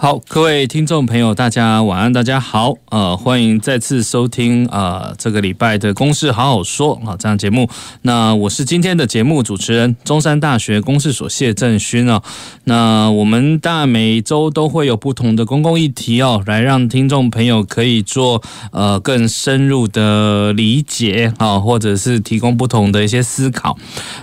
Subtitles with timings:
[0.00, 7.68] 好，各位听众朋友，大家晚安，大家好，呃，欢迎再次收听啊、这个礼拜的公事好好说啊，这样节目。
[8.02, 12.22] 那我是今天的节目主持人，中山大学公事所谢正勋啊。
[12.62, 23.76] 那我们大每周都会有不同的公共议题哦，来让听众朋友可以做呃更深入的理解啊，或者是提供不同的一些思考。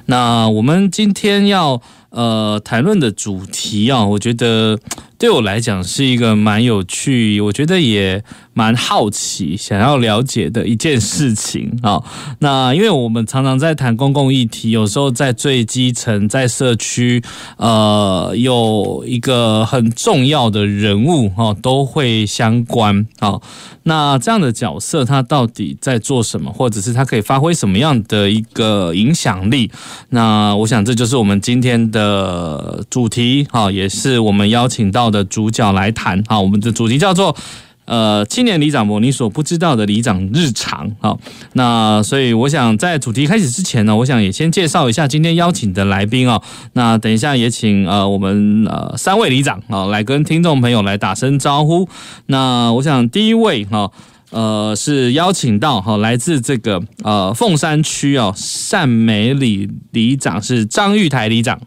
[0.05, 4.79] 那我们今天要呃谈论的主题啊，我觉得。
[5.17, 12.03] 对我来讲是一个蛮有趣，我觉得也蛮好奇，想要了解的一件事情啊。
[12.39, 17.23] 那因为我们常常在谈公共议题，有时候在最基层，在社区，
[17.57, 23.39] 呃，有一个很重要的人物哈，都会相关啊。
[23.87, 29.69] 那这样的角色，他到底在做什么，或者是他可以发挥什么样的一个影响力？
[30.09, 36.39] 那我想这就是我们今天的主题哈，也是我们邀请到的主角来谈哈。
[36.39, 37.35] 我们的主题叫做
[37.85, 40.91] 呃，青年里长模，你所不知道的里长日常。
[40.99, 41.19] 好，
[41.53, 46.41] 那所以我想在主题开始之前呢，我想也先介绍一下今天邀请的来宾哦。
[46.73, 51.87] 那等一下也请呃我们呃三位里长啊来跟听众朋友来打声招呼。
[52.25, 53.91] 那我想第一位哈
[54.31, 61.61] 呃是邀请到哈来自这个呃凤山区哦善美里里长是张玉台里长。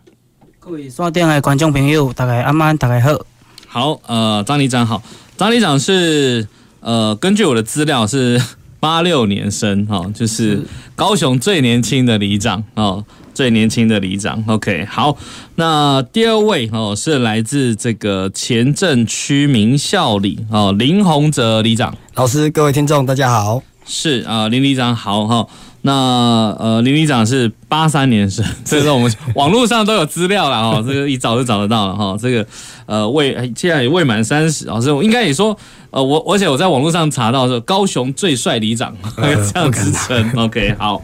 [0.68, 3.18] 各位线顶的观众朋友，大家安安，大家好。
[3.66, 5.02] 好，呃，张里长好。
[5.34, 6.46] 张里长是
[6.80, 8.38] 呃，根据我的资料是
[8.78, 10.62] 八六年生哈、哦，就是
[10.94, 14.44] 高雄最年轻的里长哦，最年轻的里长。
[14.46, 15.16] OK，好，
[15.54, 21.96] 那第二位哦是来自这个前镇区民校里哦，林宏泽里长。
[22.12, 23.62] 老师，各位听众，大家好。
[23.86, 25.46] 是啊、呃，林里长好哈。
[25.82, 32.16] 那呃，林里长是八三年生， 这个我们网络上都有资料了哈，这个一找就找得到了哈。
[32.20, 32.44] 这个
[32.86, 35.56] 呃未现在也未满三十，老师我应该也说
[35.90, 40.32] 呃我而且我在网络上查到说高雄最帅里长 这样之称。
[40.36, 41.00] OK 好，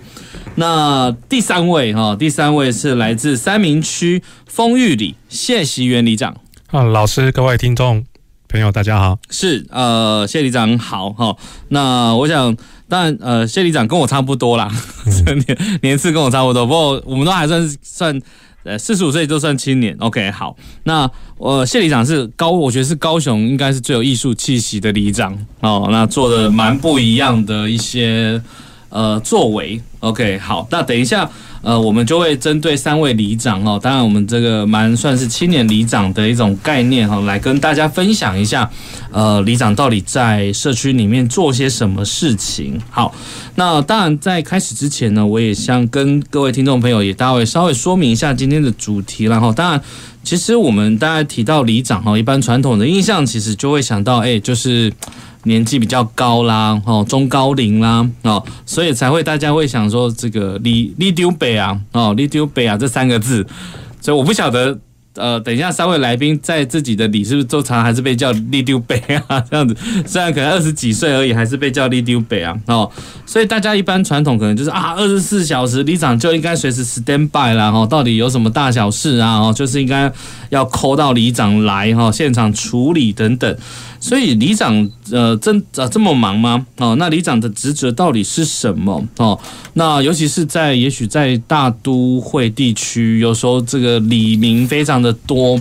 [0.57, 6.37] 那第三位哈，第三位是来自三明区丰裕里谢习元里长。
[6.73, 8.05] 啊，老师各位听众
[8.49, 9.19] 朋友大家好。
[9.31, 11.37] 是呃谢里长好哈，
[11.69, 12.57] 那我想。
[12.89, 14.71] 但呃，谢里长跟我差不多啦，
[15.47, 18.21] 年年次跟我差不多，不过我们都还算算
[18.63, 19.97] 呃四十五岁就算青年。
[20.01, 25.37] OK，好，那我、呃、谢里长是高，我觉得是高雄应该是最有艺术气息的里长。
[25.61, 28.41] 哦，那做的蛮不一样的一些
[28.95, 29.79] 呃作为。
[30.01, 31.29] OK，好，那等一下。
[31.65, 38.71] 呃，我们就会针对三位里长哦，当然我们这个蛮算是青年里长的一种概念哈，来跟大家分享一下，
[39.11, 42.79] 呃，里长到底在社区里面做些什么事情。
[42.91, 43.15] 好，
[43.55, 49.81] 那当然在开始之前呢，我也想跟各位听众朋友也大概稍微说明一下今天的主题，然后当然，
[50.23, 54.93] 其实我们大家提到里长哈，一般传统的印象其实就会想到，哎，就是。
[55.45, 63.47] 年纪比较高啦，哦，中高龄啦，哦，所以才会大家会想说这个里里丢北啊，哦，里丢北啊这三个字，
[64.01, 64.79] 所以我不晓得。
[65.17, 68.97] 呃，等一下，三位来宾在自己的里是不是都常还是被叫里丢北
[69.29, 69.41] 啊？
[69.49, 72.53] 这样子，虽然可能二十几岁而已，还是被叫里丢北啊。
[72.67, 72.91] 哦，
[73.25, 77.71] 所以大家一般传统可能就是啊，二十四小时里长就应该随时 stand by 啦。
[77.71, 79.39] 哦，到底有什么大小事啊？
[79.39, 80.13] 哦，就是应该
[80.49, 83.57] 要 call 到里长来哈，现场处理等等。
[84.05, 86.67] 所以里长呃真啊这么忙吗？
[86.77, 89.03] 哦，那里长的职责到底是什么？
[89.17, 89.41] 哦，
[89.73, 95.59] 那尤其是在也许在大都会地区，有时候这个里民非常的多，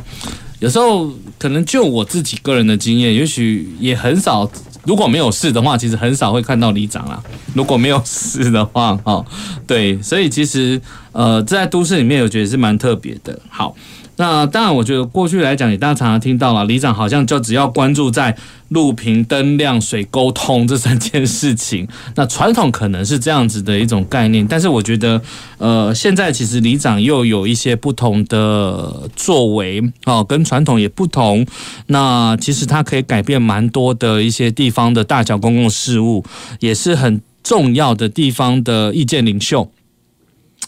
[0.59, 1.09] 有时候
[1.39, 4.51] 可能就我自己个人的经验，也许也很少。
[4.83, 7.23] 如果没有事的话，其实很少会看到里长啦。
[7.53, 9.25] 如果没有事的话，哦，
[9.65, 10.81] 对，所以其实
[11.13, 13.39] 呃，在都市里面，我觉得是蛮特别的。
[13.47, 13.73] 好。
[14.15, 18.35] 那当然，我觉得过去来讲，也大家常常听到了，里长好像就只要关注在
[18.69, 21.87] 路平灯亮、水沟通这三件事情。
[22.15, 25.19] 那传统可能是这样子的一种概念，但是我觉得，
[25.57, 31.45] 呃，现在其实里长又有一些不同的作为，哦，跟传统也不同。
[31.87, 36.23] 那其实它可以改变蛮多的一些地方的大小公共事务，
[36.59, 39.71] 也是很重要的地方的意见领袖。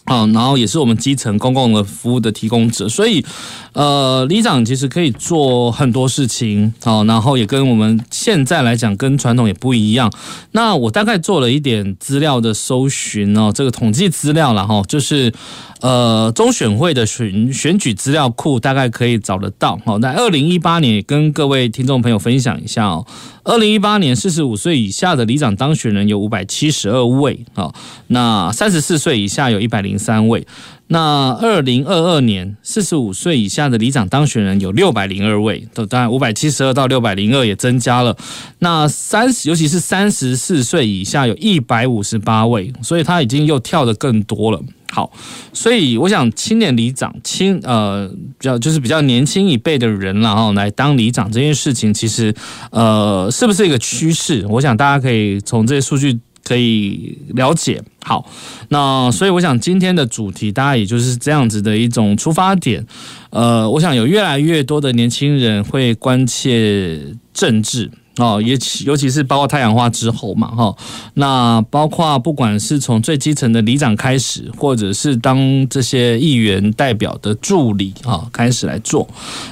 [0.06, 3.24] 啊，然后也是我们基层公共的服务的提供者，所以，
[3.72, 10.10] 呃，里长其实可以做很多事情，好，然后也跟我们现在来讲跟传统也不一样。
[10.52, 15.32] 那我大概做了一点资料的搜寻哦，这个统计资料了哈，就是
[15.80, 19.76] 呃中选会的选选举资料库大概可以找得到。
[19.84, 23.04] 好，那二零一八年跟各位听众朋友分享一下哦，
[23.46, 27.74] 二零一八年四十五岁以下的里长当选人有五百七十二位，啊，
[28.08, 29.96] 那三十四岁以下有一百零。
[29.96, 30.46] 三位，
[30.88, 38.16] 那二零二二年四十五岁以下的里长当选人有六百零二位，都当然五百七十二到六百零二也增加了。
[38.60, 44.62] 那三十，尤其是三十四岁以下有一百五十八位，所以他已经又跳得更多了。
[44.92, 45.12] 好，
[45.52, 48.08] 所以我想青年里长，青呃
[48.38, 52.32] 比较就是比较年轻一辈的人，然后来当里长这件事情，其实
[52.70, 54.46] 呃是不是一个趋势？
[54.48, 56.20] 我想大家可以从这些数据。
[56.46, 57.82] 可以了解。
[58.04, 58.24] 好，
[58.68, 62.86] 那所以我想今天的主题大概也就是这样子的一种出发点。
[63.30, 67.00] 呃，我想有越来越多的年轻人会关切
[67.34, 67.90] 政治。
[68.18, 68.56] 哦，也
[68.86, 70.74] 尤其是包括太阳花之后嘛，哈，
[71.14, 79.06] 那包括不管是从最基层的里长开始，或者是当这些议员代表的助理啊开始来做，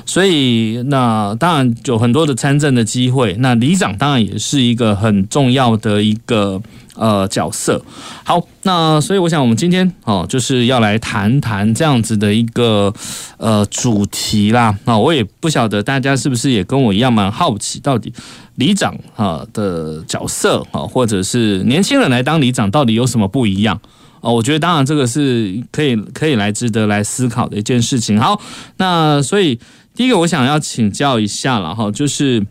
[0.06, 6.58] 所以那当然有很多的参政的机会，那里长当然也是一个很重要的一个
[6.94, 7.82] 呃角色。
[8.22, 12.92] 好，那所以我想我们今天哦就是要来谈谈这样子的一个
[13.36, 14.76] 呃主题啦。
[14.84, 18.12] 那我也不晓得大家是不是也跟我一样蛮好奇，到底。
[18.56, 23.80] 里长啊的角色啊，或者是年轻人来当里长，到底有什么不一样
[24.20, 24.32] 哦？
[24.32, 28.16] 我觉得当然这个是可以可以来值得来思考的一件事情。
[28.16, 28.40] 好，
[28.76, 29.58] 那所以
[29.96, 32.46] 第一个我想要请教一下了哈，就是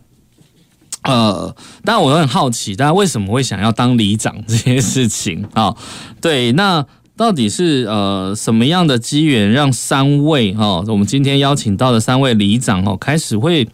[1.04, 1.54] 呃，
[1.84, 5.74] 但我很好奇，大家为什么会想要当里长这些事情啊？
[6.20, 6.84] 对，那
[7.16, 13.68] 到底是呃什么样的机缘让三位哈，我们今天邀请到的三位里长哦，开始会。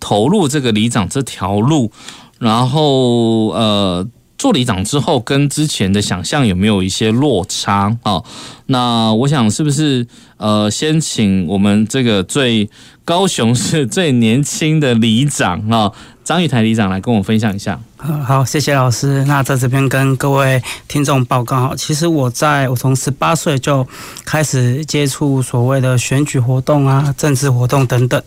[0.00, 1.90] 投入这个里长这条路，
[2.38, 4.06] 然后呃，
[4.44, 8.22] 做里长之后，跟之前的想象有没有一些落差啊？
[8.66, 10.06] 那我想是不是
[10.36, 12.68] 呃，先请我们这个最
[13.06, 15.90] 高雄市最年轻的里长啊，
[16.22, 17.80] 张玉台里长来跟我分享一下。
[18.04, 19.24] 好，谢谢老师。
[19.24, 23.86] 那在这边跟各位听众报告，其实我在我从十八岁就
[24.26, 28.22] 开始接触所谓的选举活动啊、政治活动等等。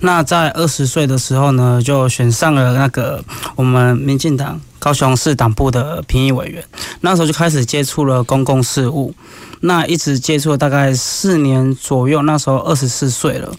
[0.00, 3.24] 那在二十岁的时候呢，就选上了那个
[3.56, 6.64] 我们民进党高雄市党部的评议委员。
[7.00, 9.12] 那时候就开始接触了公共事务。
[9.60, 13.50] 那一直接触大概四年左右，那时候二十四岁了，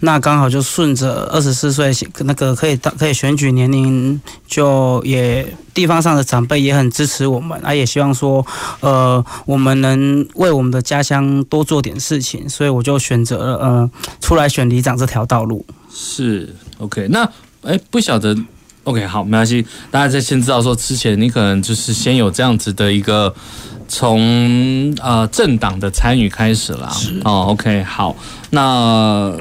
[0.00, 8.46] 那刚好就顺着二十四岁那个可以当可以选举年龄，就也地方上的长辈也很支持我们，啊，也希望说，
[8.80, 15.64] 呃，我们能为我们的家乡多做点事情，所以我就选择了呃出来选里长这条道路。
[15.92, 17.28] 是 OK，那
[17.62, 18.36] 哎不晓得
[18.90, 23.34] OK 好没关系，大家在先知道说之前你可能就是先有这样子的一个。
[23.92, 26.92] 从呃政党的参与开始啦，
[27.24, 28.14] 哦，OK，好，
[28.50, 29.34] 那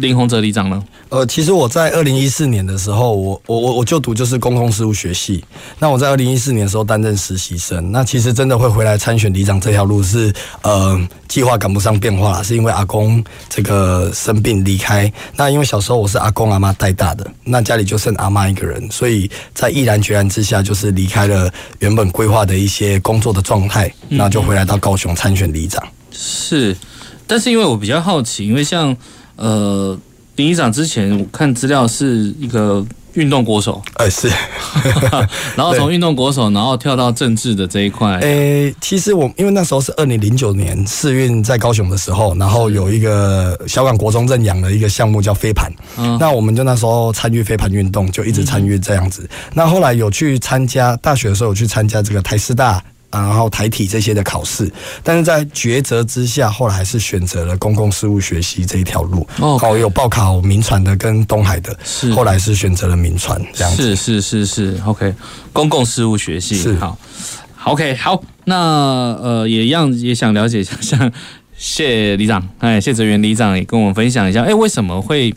[0.00, 0.82] 林宏哲里长呢？
[1.08, 5.44] 呃，其实我在二零一四年的时候，我我我我就读就是公共事务学系。
[5.78, 7.92] 那我在二零一四年的时候担任实习生。
[7.92, 10.32] 那其实真的会回来参选里长这条路是
[10.62, 15.12] 呃计划赶不上变化啦，是因为阿公这个生病离开。
[15.36, 25.82] 那因为小时候我是阿公阿妈带大的，那家里就剩阿妈一个人，所以在毅然决然之下，就是离开了原本规划的一些工作的状态，那就回来到高雄参选里长。
[26.10, 26.76] 是，
[27.26, 28.96] 但是因为我比较好奇，因为像
[29.36, 29.98] 呃。
[30.36, 34.28] 林里长之前我看资料是一个运动国手，哎是，
[35.54, 38.18] 然后从运动国手，然后跳到政治的这一块。
[38.18, 45.72] 诶，其实我因为那时候是二零零九年世运在高雄的时候，然后有一个小港国中认养的一个项目叫飞盘，
[46.18, 49.30] 那我们就那时候参与飞盘运动，就一直参与这样子。
[49.52, 52.82] 那后来有去参加大学的时候，有去参加这个台师大。
[53.22, 54.70] 然后台体这些的考试，
[55.02, 59.26] 但是在抉择之下，后来还是选择了公共事务学习这一条路。
[59.38, 63.94] 哦，好，有报考民传的跟东海的，是后来是选择了民传这样子。
[63.94, 65.14] 是是是是，OK，
[65.52, 66.98] 公共事务学系是好
[67.64, 71.12] ，OK 好，那呃也一样也想了解一下，像
[71.56, 75.32] 谢里长，哎谢哲元里长也跟我们分享一下，哎为什么会？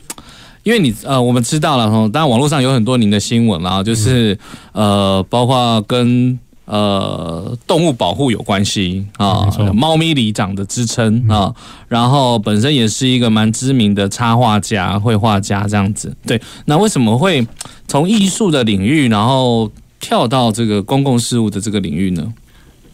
[0.64, 4.34] 因为你呃我们知道了哈，当然网络上有很多您的新闻啦，就是、
[4.74, 6.40] 嗯、呃包括跟。
[6.68, 11.56] 呃，动物保护有关系啊，猫咪里长的支撑啊，
[11.88, 16.14] 然后本身也是一个蛮知名的插画家、绘画家这样子。
[16.26, 17.48] 对，那为什么会
[17.88, 19.72] 从艺术的领域，然后
[20.02, 22.34] 跳到这个公共事务的这个领域呢？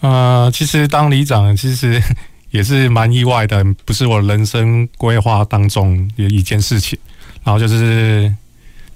[0.01, 1.99] 呃，其实当里长，其实
[2.51, 6.99] 也是蛮意外的，不是我人生规划当中的一件事情。
[7.43, 8.33] 然后就是，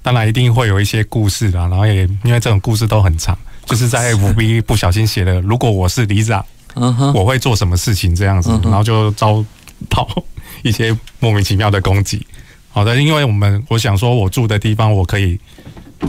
[0.01, 6.43] 当然一定会有一些故事啦，然后也因为这种故事都很长，就是在 FB 不小心写了，如果我是里长，
[7.13, 9.43] 我会做什么事情这样子，然后就遭
[9.89, 10.07] 到
[10.63, 12.25] 一些莫名其妙的攻击。
[12.69, 15.37] 好的，因为我们我想说，我住的地方我可以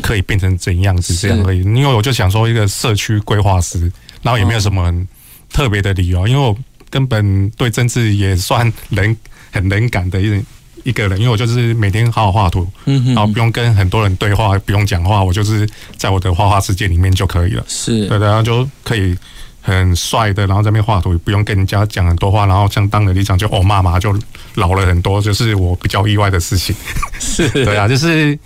[0.00, 3.91] 可以变成怎样子这样而已，因为我就想说一个社区规划师，
[4.23, 5.09] 然后也没有什么很
[5.53, 6.57] 特别的理由，因为我
[6.88, 9.17] 根本对政治也算冷
[9.50, 10.45] 很冷感的一人。
[10.88, 17.62] 一个人，因为我就是每天好好画图，嗯，然后不用跟很多人对话，不用讲话，我就是在我的画画世界里面就可以了。
[17.68, 19.14] 是对，然后就可以
[19.61, 24.18] 很帅的，然后在那边画图，不用跟人家讲很多话，然后像当了里长就哦妈妈就
[24.54, 26.75] 老了很多，就是我比较意外的事情。
[27.18, 28.38] 是 对啊，就是，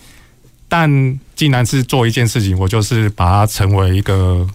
[0.68, 0.90] 但
[1.36, 4.46] 既然是做一件事情，我就是把它成为一个。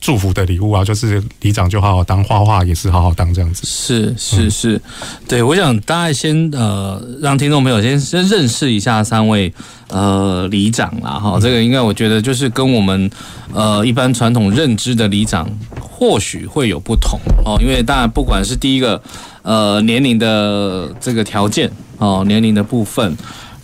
[0.00, 3.62] 祝福的礼物啊，就是里长就好好当，画画也是好好当这样子。
[3.66, 4.82] 是是是，嗯、
[5.28, 9.52] 对，我想大家先呃，让听众朋友先先认识一下三位
[9.88, 11.38] 呃里长啦哈。
[11.38, 13.10] 这个应该我觉得就是跟我们
[13.52, 15.46] 呃一般传统认知的里长
[15.80, 19.02] 或许会有不同哦，因为当然不管是第一个
[19.42, 23.14] 呃年龄的这个条件哦，年龄的部分。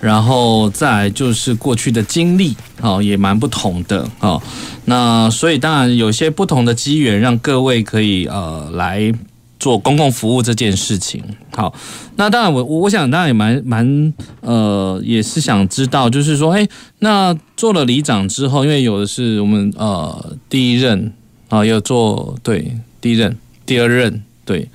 [0.01, 4.41] 然后再就是过去的经历，哦，也蛮不同的，哦，
[4.85, 9.13] 那所以当然有些不同的机缘，让各位可以呃来
[9.59, 11.23] 做公共服务这件事情。
[11.55, 11.75] 好，
[12.17, 14.13] 那当然我我想当然也蛮蛮
[14.43, 21.13] 呃，也是想知道，就是说，哎，那做了里长之后，因为有的是我们呃第一任
[21.49, 24.69] 啊，也有做对第一任、第二任，对，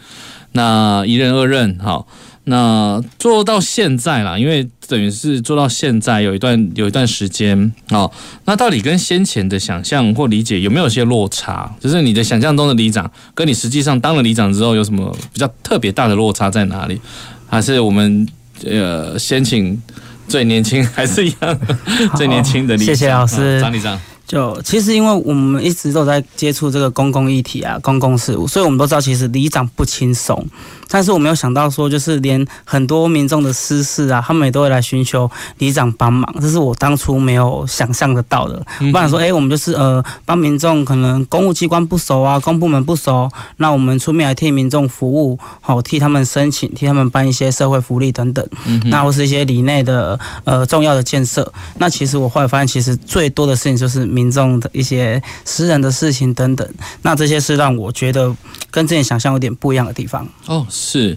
[0.54, 2.08] 那一任、二任，好。
[2.45, 8.12] 那做到现在啦，因为等于是做到现在有一段有一段时间哦。
[8.45, 11.71] 那到底跟先前的想象或理解有没有些落差？
[11.79, 17.00] 就是你的想象中的里长，跟你实际上当了里长之后有什么比较特别大的落差在哪里？
[17.48, 18.27] 还是我们
[18.65, 19.79] 呃先请
[20.27, 21.60] 最年轻还是一样
[22.17, 22.95] 最年轻的里长？
[22.95, 24.00] 谢谢老师，张里长。
[24.27, 30.48] 就其实，因为我们一直都在接触这个公共议题啊、公共事务，所以我们都知道，其实里长不轻松。
[30.91, 38.63] 但是我没有想到说，就是连很多民众的私事啊，他们也都会来寻求里长帮忙，这是我当初没有想象得到的。
[38.91, 48.45] 不然说，哎，我们就是呃，帮民众可能公务机关不熟啊，公部门不熟，那我们出面来替民众服务，好，替他们申请，替他们办一些社会福利等等，
[48.86, 51.51] 那或是一些里内的呃重要的建设。
[51.79, 54.01] 那其实我后来发现，其实最多的事情就是。
[54.12, 56.67] 民众的一些私人的事情等等，
[57.01, 58.36] 那这些是让我觉得
[58.72, 60.28] 跟之前想象有点不一样的地方。
[60.48, 61.16] 哦，是，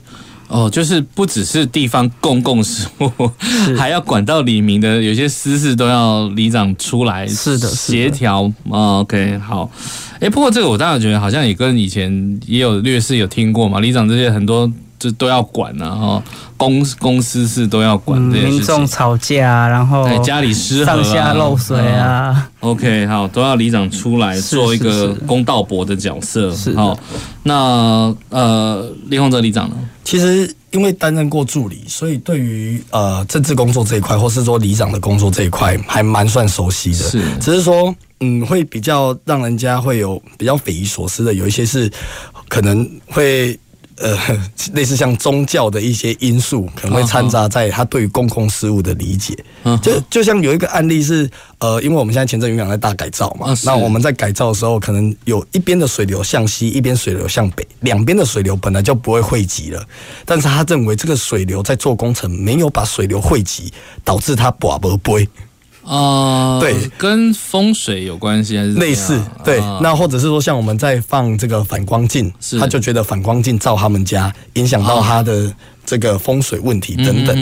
[0.48, 3.30] 哦，就是不只是地方公共事务，
[3.78, 8.52] 还要管到里民的有些私事都要里长出来，是的，协调。
[8.68, 9.70] 哦，OK，好。
[10.20, 14.70] 哎，不过这个我当然觉得好像也跟以前也有略是有听过嘛，里长这些很多。
[15.04, 16.22] 就都要管啊，哈，
[16.56, 18.56] 公公司是都要管这些事情。
[18.56, 22.50] 民众吵架，然后家里失和、啊、上下漏水啊。
[22.60, 26.50] OK，好，都要里长出来做一个公道伯的角色。
[26.52, 26.98] 是，是，是，好，
[27.42, 29.76] 那呃，李宏哲里长呢？
[30.04, 36.96] 其实因为担任过助理，所以对于呃政治工作这一块，或是说里长的工作这一块，还蛮算熟悉的。
[36.96, 41.92] 是，只是说嗯，会比较让人家会有比较匪夷所思的，有一些是
[42.48, 43.58] 可能会。
[43.96, 44.18] 呃，
[44.72, 49.36] 类似像宗教的一些因素，可能会掺杂在他对于公共事务的理解。
[49.80, 59.86] 就就像有一个案例是，呃，因为我们现在前镇渔港在大改造嘛，那我们在改造的时候，可能有一边的水流向西，一边水流向北，两边的水流本来就不会汇集了，
[60.24, 63.72] 但是他认为这个水流在做工程没有把水流汇集，
[64.02, 65.28] 导致它拔不回。
[65.84, 69.20] 啊，uh, 对，跟风水有关系还是类似？
[69.44, 75.52] 对，uh, 那或者是说，像我们在放这个反光镜，他就觉得反光镜照他们家，影响到他的。
[75.86, 77.36] 这个风水问题等等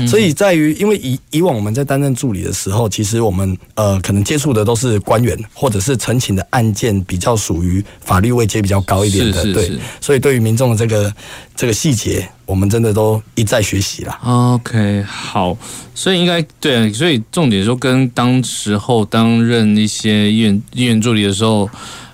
[0.00, 11.12] 的，所以在于，因为以以往我们在担任助理的时候，其实我们呃可能接触的都是官员，或者是陈情的案件比较属于法律位阶比较高一点的，对，所以对于民众的这个
[11.56, 14.18] 这个细节，我们真的都一再学习了。
[14.22, 15.56] OK，好，
[15.94, 21.68] 所以应该对，所以重点说跟当时候担任一些议员议员助理的时候。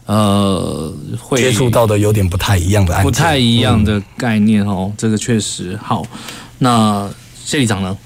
[0.06, 6.04] 呃，会接触到的有点不太一样的案件，不太一样的概念哦，嗯、这个确实好。
[6.58, 7.08] 那
[7.42, 7.96] 谢里长呢？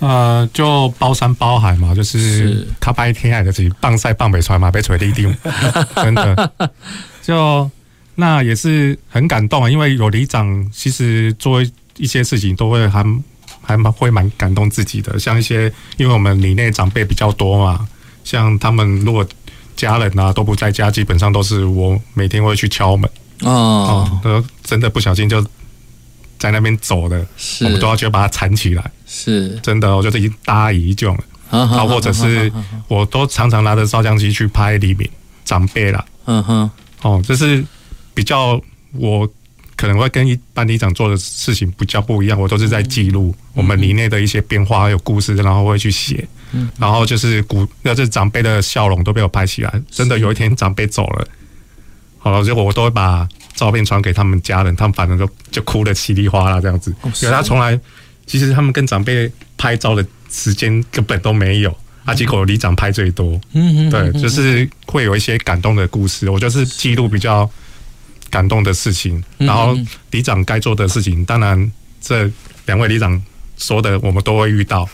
[0.00, 5.34] 呃，就包山包海嘛，就是他白天爱的自己棒晒棒北川嘛，被锤地定，
[5.96, 6.52] 真的。
[7.20, 7.70] 就
[8.14, 11.62] 那也是很感动啊，因为有里长，其实做
[11.98, 13.04] 一些事情都会还
[13.60, 15.18] 还蛮会蛮感动自己的。
[15.18, 17.86] 像一些，因为我们里内长辈比较多嘛，
[18.24, 19.22] 像他们如果。
[19.76, 23.10] 家人啊都不在家，基本上都是我每天会去敲门。
[23.40, 25.44] 哦，呃，真的不小心就
[26.38, 27.26] 在那边走的，
[27.62, 28.90] 我们都要去把它缠起来。
[29.06, 31.24] 是，真的，我就是已经大一种了。
[31.50, 32.50] 啊或者是
[32.88, 35.08] 我都常常拿着照相机去拍里面
[35.44, 36.02] 长辈啦。
[36.24, 36.70] 嗯哼，
[37.02, 37.62] 哦，这是
[38.14, 38.58] 比较
[38.92, 39.28] 我
[39.76, 42.40] 可能会跟一般里长做的事情比较不一样。
[42.40, 46.26] 我都是在记录我们里内的一些变化，还有故事，然后会去写。
[46.52, 49.82] 嗯，然后就是古，那这长辈的笑容都被我拍起来。
[49.90, 51.26] 真的有一天长辈走了，
[52.18, 57.78] 好了，结果我都会把照片传给他们家人，他们反正就就哭得稀里哗啦这样子，因为他从来
[58.26, 60.06] 其实他们跟长辈拍照的。
[60.34, 67.46] 时间根本都没有，啊，结果里长拍最多，嗯嗯，对，就是会有一些感动的故事，我就是记录比较
[68.30, 69.76] 感动的事情，然后
[70.10, 72.30] 里长该做的事情，当然这
[72.64, 73.22] 两位里长
[73.62, 74.88] 说的，我们都会遇到，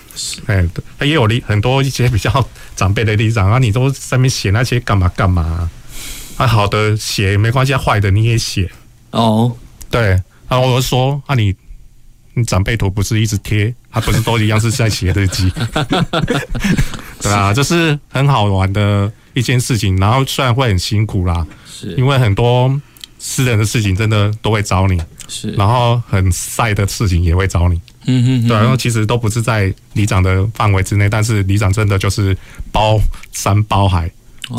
[0.47, 0.65] 哎，
[1.01, 2.47] 也有里很多一些比较
[2.77, 5.71] 长辈的里长啊，你都上面写那些干嘛干嘛，
[6.37, 8.71] 啊，好的写没关系，坏的你也写，
[9.13, 9.57] 哦，
[9.91, 10.03] 对，
[10.49, 11.55] 然后我就说啊你
[12.35, 12.45] 你。
[12.45, 15.51] 长辈图不是一直贴，他不是都一样是在写日记，
[17.21, 19.97] 对啊，这是很好玩的一件事情。
[19.97, 21.95] 然后虽然会很辛苦啦，是。
[21.97, 22.81] 因为很多
[23.19, 32.37] 私人的事情真的都会找你，是，然后很晒的事情也会找你，嗯嗯，对，然后其实都不是在里长的范围之内，但是里长真的就是
[32.73, 32.99] 包
[33.33, 34.11] 山包海，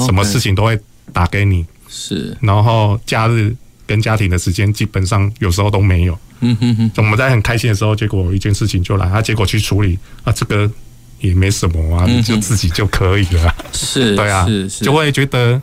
[0.06, 0.79] 什么事情都会
[1.12, 3.53] 打给你，是，然后假日
[3.88, 6.18] 跟家庭的时间基本上有时候都没有。
[6.41, 10.72] 嗯哼哼，我们在很开心的时候，结果一件事情就来，啊，结果去处理，啊，这个
[11.20, 15.62] 也没什么啊，你就自己就可以了，是， 对啊，是是，就会觉得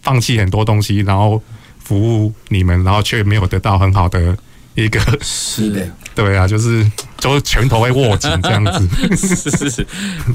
[0.00, 1.42] 放弃很多东西，然后
[1.78, 4.34] 服务你们，然后却没有得到很好的
[4.74, 6.84] 一个，是的，对啊，就是
[7.18, 9.86] 就是拳头会握紧这样子， 是是是，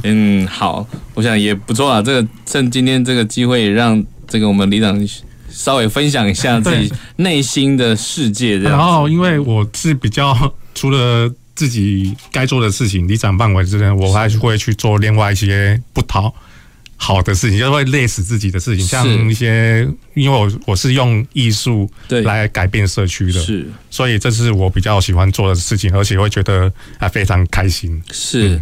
[0.03, 5.07] 嗯，好，我想也不错啊，这个趁今天这个机会，让这个我们李长。
[5.51, 16.31] 稍微分享一下自己内心的世界，然后因为我是比较除了自己该做的事情，里长范围之内，我还是会去做另外一些不讨
[17.01, 28.61] 好的事情，就会累死自己的事情，像一些因为我我是用艺术来改变社区的，是，所以这是我比较喜欢做的事情，而且会觉得啊非常开心，是，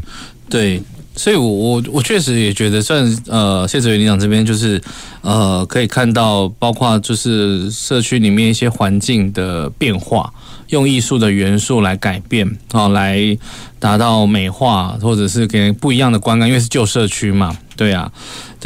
[0.50, 0.82] 对。
[1.20, 4.80] 所以我，我我我确实也觉得，算呃，谢哲宇领长这边就是
[5.22, 10.32] 呃，可以看到，包括就是社区里面一些环境的变化，
[10.70, 13.38] 用艺术的元素来改变、哦，来
[13.80, 18.12] 达到美化，或者是给人不一样的观感，因为是旧社区嘛，对啊。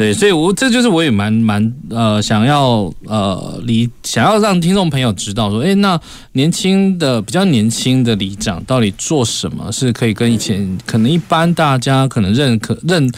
[0.02, 6.00] 对，所以我这就是我也蛮蛮呃想要呃理想要让听众朋友知道说，哎，那
[6.32, 13.08] 年轻的比较年轻的里长到底做什么是可以跟以前可能一般大家可能认可认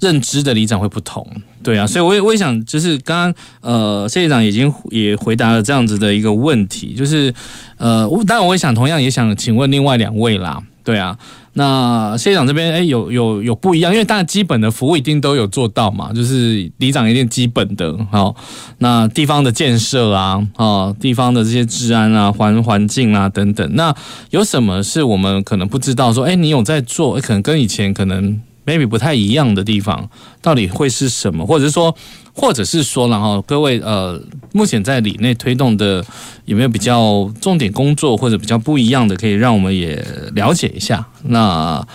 [0.00, 1.26] 认知的里长会不同，
[1.62, 7.34] 对啊，所以我也我也想就是刚刚呃谢里长已经也回答了这样子的一个问题，就是
[7.76, 11.18] 呃我当然我也想同样也想请问另外两位啦，对啊。
[11.54, 18.34] 那谢长这边，哎、有有有不一样，因为大家基本的服务一定都有做到嘛，就是里长一定基本的，好，
[18.78, 23.94] 那地方的建设啊，啊，地方的这些治安啊、环环境啊等等，那
[24.30, 26.10] 有什么是我们可能不知道？
[26.10, 30.08] 说，哎、你有在做，可能跟以前可能 maybe 不太一样的地方，
[30.40, 31.46] 到底会是什么？
[31.46, 31.94] 或者是说？
[32.34, 34.18] 或者是说，然后各位呃，
[34.52, 36.02] 目前在里内推动的
[36.46, 40.02] 有没有比较重点工作或者比较不一样的，可以让我们也
[40.34, 41.06] 了解一下？
[41.24, 41.86] 那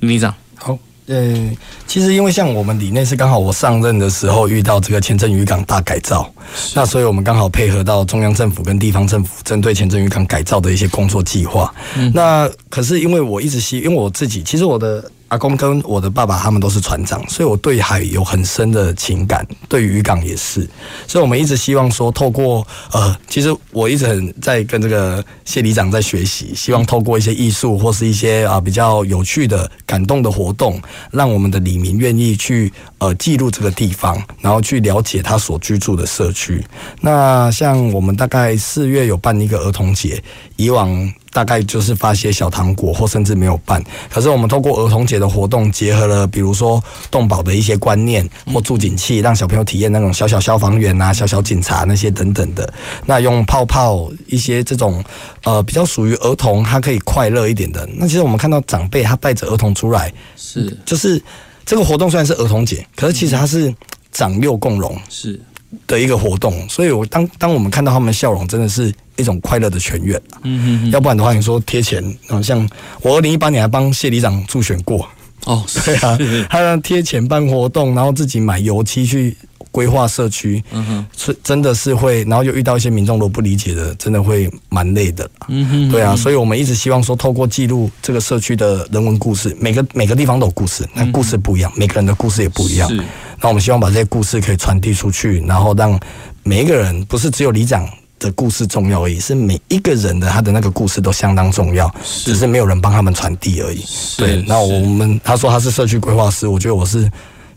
[0.00, 1.48] 李长好，呃，
[1.90, 6.32] 其实因为像我们里内是刚好我上任的时候遇到这个前镇渔港大改造，
[6.72, 11.74] 那所以我们刚好配合到中央政府跟地方政府针对前镇渔港改造的一些工作计划。
[11.96, 15.04] 嗯，那可是因为我一直希，因为我自己其实我的。
[15.30, 20.68] 阿公跟我的爸爸他们都是船长，所以我对海有很深的情感，对渔港也是，
[21.06, 36.62] 所以我们一直希望说，透过呃，其实我一直很在跟这个谢里长在学习，希望透过一些艺术或是一些啊比较有趣的、感动的活动，让我们的里民愿意去呃记录这个地方，然后去了解他所居住的社区。
[37.00, 40.22] 那像我们大概四月有办一个儿童节，
[40.56, 41.12] 以往。
[41.32, 43.80] 大概就是发些小糖果，或甚至没有办。
[44.10, 52.74] 可是我们透过儿童节的活动，结合了比如说动保的一些观念或助警器，让小朋友体验那种小小消防员啊、小小警察那些等等的。
[53.06, 55.04] 那用泡泡一些这种
[55.44, 57.88] 呃比较属于儿童，他可以快乐一点的。
[57.94, 61.22] 那其实我们看到长辈他带着儿童出来，是就是
[61.70, 63.72] 这个活动虽然是儿童节，可是其实它是
[64.10, 65.40] 长幼共荣是
[65.86, 66.68] 的一个活动。
[66.68, 68.92] 所以我当当我们看到他们的笑容，真的是。
[69.16, 72.66] 一种快乐的泉源，嗯嗯，要不然的话，你说贴钱，好像
[73.02, 75.06] 我二零一八年还帮谢里长助选过，
[75.44, 76.16] 哦，对啊，
[76.48, 79.36] 他贴钱办活动，然后自己买油漆去
[79.70, 85.28] 规划社区，嗯哼，是真的是会，然后又遇到一些民众都不理解的，真的会蛮累的。
[85.48, 92.88] 嗯哼，对啊，所以我们一直希望说，透过记录这个社区的人文故事，每个每个地方都有故事，那故事不一样，每个人的故事也不一样。
[92.88, 92.96] 是，
[93.40, 95.98] 那我们希望把这些故事可以传递出去，然后让
[96.42, 103.84] 每一个人，不是只有里长的故事重要而已，是每一个人的他的那个故事都相当重要，只是没有人帮他们传递而已。
[104.18, 107.10] 对，那我们他说他是社区规划师，我觉得我是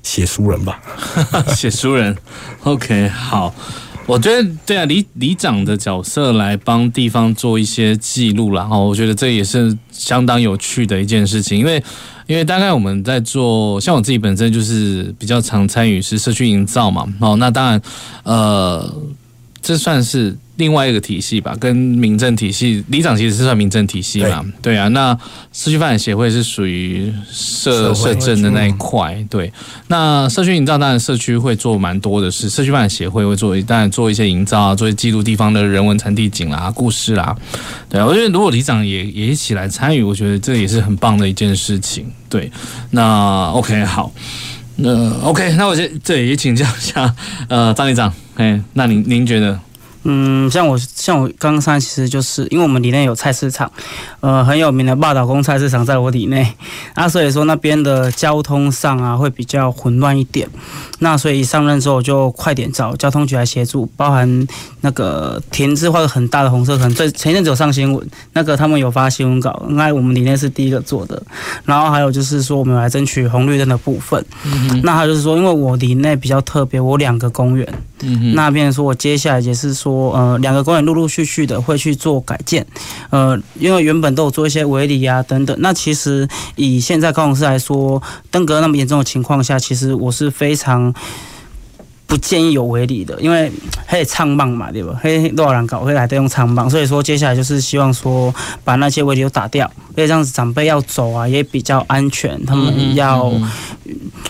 [0.04, 0.80] 写书人吧，
[1.56, 2.16] 写书人。
[2.64, 3.54] OK，好，
[4.06, 11.84] 我觉得对啊，里里长的角色来帮地方做一些记录，然后我觉得这也是相当有趣的一件事情，因为
[12.28, 17.82] 因为大概我们在做，像我自己本身就是比较常参与是社区营造嘛，哦，那当然，
[18.24, 18.94] 呃，
[19.64, 20.38] 这算是。
[20.58, 24.88] 另外一个体系吧，跟民政体系，里长其实是算民政体系嘛，对，对啊。
[24.90, 25.12] 那
[25.52, 29.52] 社区发展协会是属于社社政的那一块，对。
[29.88, 37.36] 那社区营造当然社区会做蛮多的事，社区发展协会会做，当然做一些营造啊，做一些记录地方的人文产地景啦、故事啦，
[37.90, 38.06] 对啊。
[38.06, 42.52] 我觉得如果里长也也一起来参与，我觉得这也是很棒的一件事情，对。
[42.92, 44.14] 那 OK 好，
[44.78, 47.14] 那 OK，那我先这里也请教一下，
[47.48, 49.60] 呃，张队长，哎，那您您觉得？
[50.04, 53.72] 嗯，像我像我刚刚上，其实就是因为我们里面有菜市场，
[54.20, 56.54] 呃，很有名的霸岛公菜市场在我里内，
[56.94, 60.48] 啊，所以说那边的交通上啊会比较混乱一点。
[61.00, 64.48] 那所以上任之后就快点找交通局来协助，包含
[64.82, 71.22] 那个田字画的很大的红色，可能最前一阵子有上新闻，那个他们有发新闻稿，应该我们里面是第一个做的。
[71.66, 74.24] 然后还有就是说我们来争取红绿灯的部分。
[74.46, 77.68] 嗯、那还有就是说，因为我里内比较特别，我两个公园，
[78.34, 80.14] 那边说我接下来也是说。
[80.14, 82.66] 呃，两个公园陆陆续续的会去做改建，
[83.10, 85.56] 呃，因为原本都有做一些围篱啊等等。
[85.60, 90.94] 那其实以现在高雄市来说，登革那么严重的情况下，其实我是非常
[92.06, 93.52] 不建议有围篱的，因为
[93.88, 95.00] 嘿唱棒嘛，对吧？
[95.02, 103.28] 嘿，多少人搞会来都用唱棒，所以说接下来就是希望说把那些围篱都打掉，因为这样子长辈要走啊也比较安全，他们要。
[103.28, 103.50] 嗯嗯嗯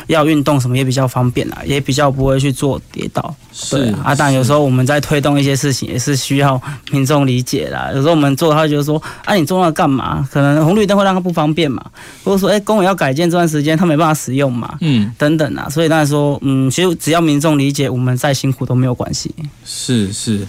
[0.08, 3.34] 要运动什么也比较方便啊，也比较不会去做跌倒。
[3.70, 6.60] 对啊，当然有时候我们在推动一些事情，也是需要
[6.92, 7.90] 民众理解啦。
[7.94, 10.28] 有时候我们做，他就是说，啊，你做那干嘛？
[10.32, 11.84] 可能红绿灯会让他不方便嘛，
[12.24, 15.70] 或者说，哎，公园要改建这段时间他没办法使用嘛，嗯，等等啊。
[15.70, 19.34] 所以当然说，嗯，其实只要民众理理解，我们再辛苦都没有关系。
[19.64, 20.46] 是是，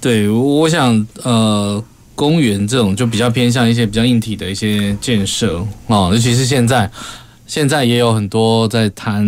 [0.00, 1.82] 对，我想，呃，
[2.14, 6.90] 公园这种就比较偏向一些比较硬体的一些建设哦，尤其是现在。
[7.48, 9.24] 现在也有很多在谈，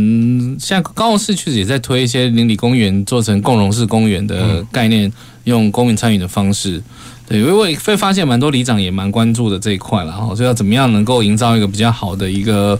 [0.59, 5.13] 像高雄市确实也在推一些邻里公园做成共融式公园的概念，
[5.45, 6.83] 用公民参与的方式。
[7.29, 12.79] 对，因为我会发现蛮多里长也蛮关注的这一块了哈，所以要怎么样能够营造一个比较好的一个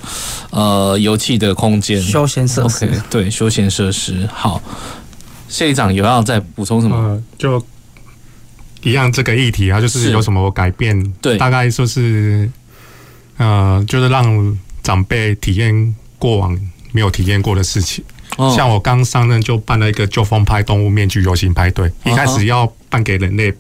[0.51, 2.87] 呃游憩的空间，休闲设施。
[2.87, 4.29] Okay, 对，休闲设施。
[4.33, 4.63] 好，
[5.49, 6.97] 谢里长有要再补充什么？
[6.97, 7.63] 呃，就
[8.83, 11.13] 一样这个议题啊，就是有什么改变？
[11.21, 12.51] 对，大概说是
[13.37, 14.59] 呃，就是让。
[14.81, 16.59] 长辈体验过往
[16.93, 18.03] 没有体验过的事情，
[18.57, 23.53] 像我刚上任就办了一个旧风派动物面具游行派对，一开始要办给人类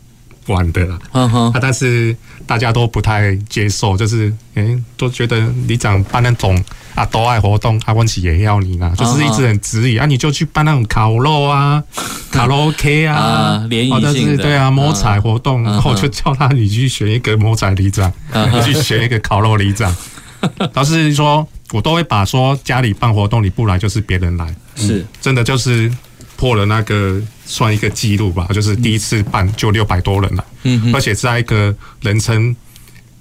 [0.48, 6.62] 玩的啦，啊，但是大家都不太接受，就是诶都觉得里长办那种
[6.94, 11.82] 啊都爱活动，啊问起也要你啦，就是一直很质疑啊，你就去办那种烤肉啊、
[12.30, 14.42] 卡拉 OK 啊，联谊性的。
[14.42, 18.12] 对啊，摸彩活动，然后就叫他你去选一个摸彩里长，
[18.52, 19.94] 你去选一个烤肉里长。
[20.74, 25.04] 老实说，我都会把说家里办活动你不来就是别人来，是。
[25.20, 25.92] 真的就是
[26.36, 32.54] 破了那个算一个记录吧，就是第一次办就六百多人了，嗯，而且在一个人称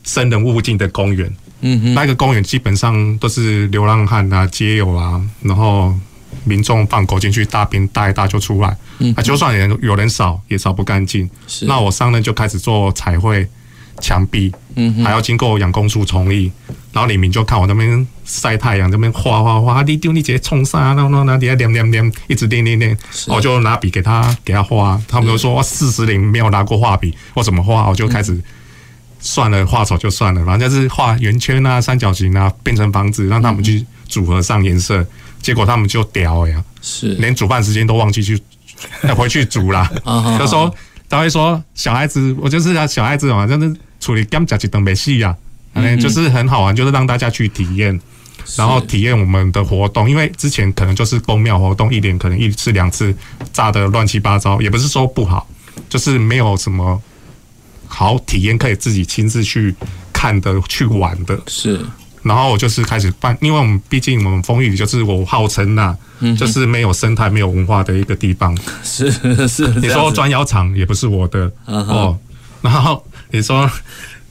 [0.04, 5.96] 生人勿近的公园，嗯，那个公园基本上都是流浪汉啊、街友啊，然后
[6.44, 13.48] 民众放狗进去大便大一大就出来，嗯，就算人有人扫也扫不干净，是，那我上任就开始做彩绘。
[14.00, 16.52] 墙壁，嗯，还要经过养工处同意，
[16.98, 27.88] 然后里民就看我那边晒太阳，这边画画画，你丢你直接冲上，然后那底下点点点，一直点点点，我就拿笔给他给他画，他们都说我四十零没有拿过画笔，我怎么画？
[27.88, 28.36] 我就开始
[29.20, 35.06] 算了，画丑就算了，反正就是画圆圈啊、三角形啊，变成房子，让他们去组合上颜色，
[35.40, 38.42] 结果他们就屌呀，是连煮饭时间都忘记去
[39.16, 39.88] 回去煮啦。
[40.04, 40.74] 他说
[41.08, 43.72] 他会说小孩子，我就是小孩子嘛，真的。
[44.00, 45.36] 处理甘甲级等没戏呀，
[45.78, 48.00] 嗯，就是很好玩，就是让大家去体验，
[48.56, 50.10] 然后体验我们的活动。
[50.10, 53.16] 因为之前可能就是公庙活动，一年可能一次两次，
[53.54, 55.48] 炸的乱七八糟，也不是说不好，
[55.88, 57.02] 就是没有什么
[57.88, 59.74] 好体验可以自己亲自去
[60.12, 61.40] 看的、去玩的。
[61.48, 61.80] 是，
[62.24, 68.58] 然后我就是开始办，因为我们毕竟我们丰玉里就是我号称呐、啊，就是没有生态、没有文化的一个地方。
[68.84, 69.10] 是
[69.48, 72.18] 是，你说砖窑厂也不是我的哦，
[72.62, 73.70] 然后你说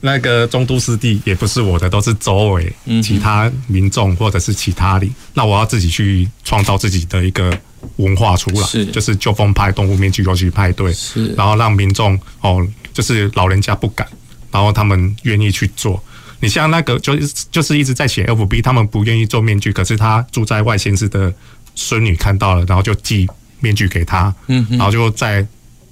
[0.01, 7.51] 那个中都湿地也不是我的，都是周围其他民众或者是其他里，那我要自己去创造自己的一个
[7.97, 8.85] 文化出来，是。
[8.85, 11.33] 就是旧风派动物面具游戏派对，是。
[11.33, 14.07] 然后让民众哦，就是老人家不敢，
[14.51, 16.01] 然后他们愿意去做。
[16.39, 21.33] 你像那个，就是就是一直在写 FB，他们不愿意做面具，可是他住在外县市的
[21.73, 23.27] 孙女看到了，然后就寄
[23.59, 25.43] 面具给他，嗯，然后就在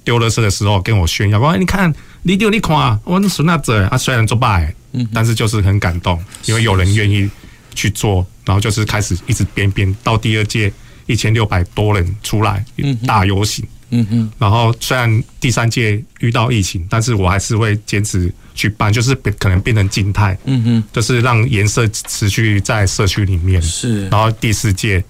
[0.04, 1.92] 丢垃圾的时候跟我炫耀，说：“你看，
[2.26, 7.30] 你丢你看，我孙那者啊，虽然做败，嗯，但是就是很感动，因为有人愿意
[7.72, 10.72] 去做，然后就是开始一直编编，到第二届
[11.06, 12.64] 一千六百多人出来
[13.06, 25.04] 大游行。”嗯哼，然后虽然第三届遇到疫情，但是我还是会坚持去办，就是可能变成静态，嗯哼，就是让颜色持续在社区里面，是，然后第四届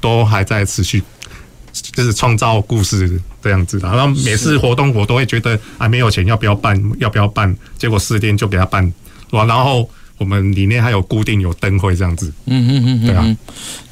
[0.00, 1.02] 都还在持续，
[1.94, 3.88] 就是创造故事这样子的。
[3.88, 6.80] 然后每次活动我都会觉得啊没有钱，要不要办？
[6.98, 7.56] 要不要办？
[7.78, 8.92] 结果四天就给他办
[9.30, 9.88] 完，然后。
[10.18, 13.36] 我们里面还有固定有灯会这样子，嗯嗯嗯，对啊，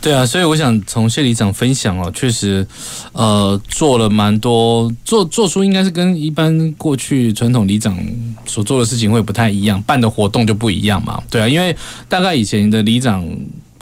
[0.00, 2.64] 对啊，所以我想从谢里长分享哦，确实，
[3.12, 7.98] 呃，做了蛮多，做做出应该是跟一般过去传统里长
[8.46, 11.74] 所做的事情会不太一样，办的活动就不一样嘛，对啊，因为
[12.08, 13.26] 大概以前的里长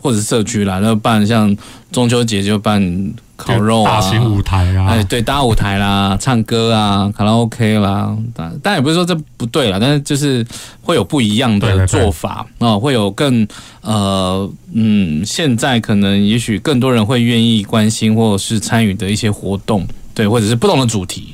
[0.03, 1.57] 或者是社区啦那办像
[1.93, 3.13] 中秋节就办。
[3.39, 10.45] 烤肉啊，大型舞台啊，哎，对，大舞台啦，唱歌啊，卡拉 OK 啦，但但也不是说这不对啦，但是就是
[10.83, 13.47] 会有不一样的做法啊，会有更
[13.83, 21.33] 呃嗯，现在可能也许更多人会愿意关心或者是参与的一些活动，对，或者是不同的主题，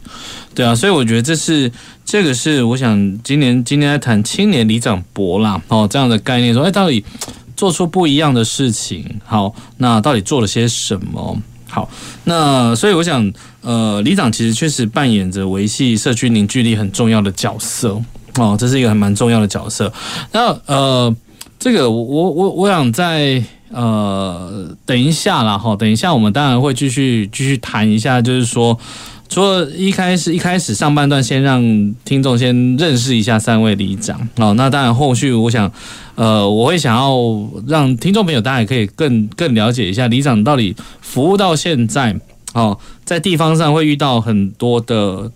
[0.55, 1.73] 对啊，所以我觉得这是
[2.05, 7.03] 这个是我想今年今天在谈青年里长博啦哦这样的概念说，哎，到底
[7.57, 11.39] 做出不一样的事情，好，那到底做了些什么？
[11.69, 11.89] 好，
[12.25, 18.01] 那所以我想，呃，里长其实确实扮演着维系社区凝聚力很重要的角色
[18.37, 19.93] 哦，这是一个还蛮重要的角色。
[20.33, 21.15] 那呃，
[21.59, 28.79] 这个我我我想在呃等一下啦哈，等一下我们当然会继续继续谈一下，就是说。
[29.35, 31.61] 除了一开始一开始上半段，先让
[32.05, 34.55] 听众先认识一下三位里长哦。
[34.55, 35.69] 那当然，后续我想，
[36.15, 37.13] 呃，我会想要
[37.67, 42.15] 让听众朋友大家也可以更更了解一下里长到底服务到现在
[42.53, 45.29] 哦，在地方上会遇到很多的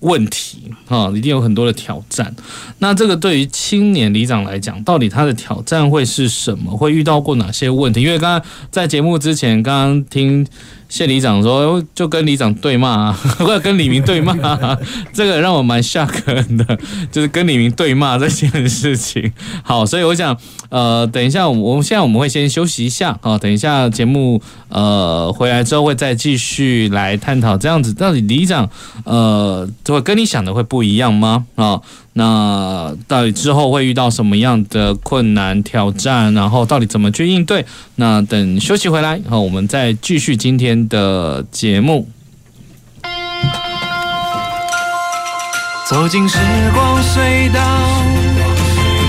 [0.00, 2.34] 问题啊，一定有很多的挑战。
[2.78, 6.74] 那这个对于青年里长来讲，到底他的挑战会是什么？
[6.74, 8.00] 会遇到过哪些问题？
[8.00, 10.46] 因为刚刚在节目之前，刚刚听。
[10.92, 14.34] 谢里长说，就跟里长对骂， 或者跟李明对骂，
[15.10, 16.78] 这个让我蛮吓人的，
[17.10, 19.32] 就是跟李明对骂这件事情。
[19.64, 20.36] 好，所以我想，
[20.68, 28.68] 呃，等一下，我们现在我们会先休息一下，好，等一下节目呃回来之后会再继续来探讨这样子，到底里长
[29.04, 31.46] 呃就会跟你想的会不一样吗？
[31.54, 31.80] 啊？
[32.14, 36.34] 那到底之后会遇到什么样的困难挑战？
[36.34, 37.64] 然后到底怎么去应对？
[37.96, 42.08] 那等休息回来，好，我们再继续今天的节目。
[45.88, 46.38] 走进时
[46.72, 47.60] 光隧道，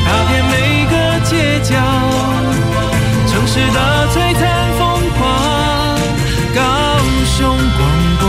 [0.06, 1.76] 踏遍每个街角，
[3.28, 5.98] 城市的璀璨风光，
[6.56, 6.62] 高
[7.26, 7.82] 雄广
[8.20, 8.28] 播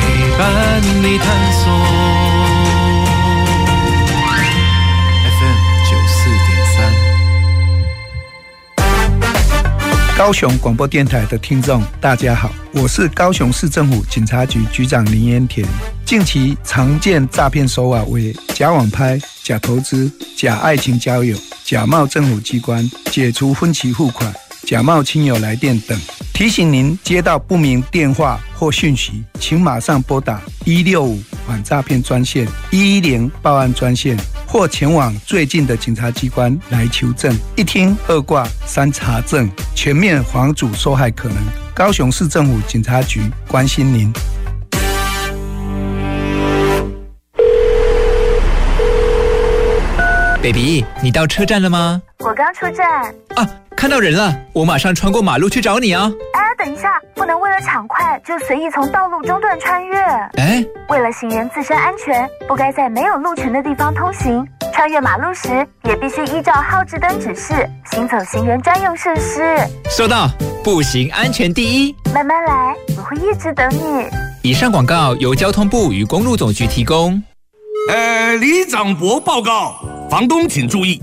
[0.00, 0.02] 陪
[0.38, 2.03] 伴你探索。
[10.16, 15.66] 高雄广播电台的听众，大家好，我是高雄市政府警察局局长林延田。
[16.04, 24.32] 近期常见诈骗手法为假网拍、假投资、假爱情交友、假冒政府机关、解除分期付款、
[24.64, 25.98] 假冒亲友来电等。
[26.32, 34.16] 提醒您接到不明电话或讯息，请马上拨打一六五反诈骗专线、一一零报案专线。
[34.46, 41.36] 或前往最近的警察机关来求证，一听二挂三查证，全面防阻受害可能。
[41.74, 44.12] 高雄市政府警察局关心您。
[50.40, 52.00] Baby，你到车站了吗？
[52.18, 53.12] 我刚出站。
[53.34, 56.10] 啊，看到人了，我马上穿过马路去找你啊。
[56.56, 59.98] 等一下，不能为了抢快就随意从道路中段穿越。
[60.38, 64.42] 哎，为了行人自身安全，不该在没有路权的地方通行。
[64.72, 69.58] 穿越马路时，也必须依照号志灯指示行走行人专用设施。
[69.90, 70.30] 收到，
[70.62, 71.94] 步行安全第一。
[72.14, 74.06] 慢慢来，我会一直等你。
[74.42, 77.22] 以上广告由交通部与公路总局提供。
[77.90, 81.02] 呃，李长博报告，房东请注意。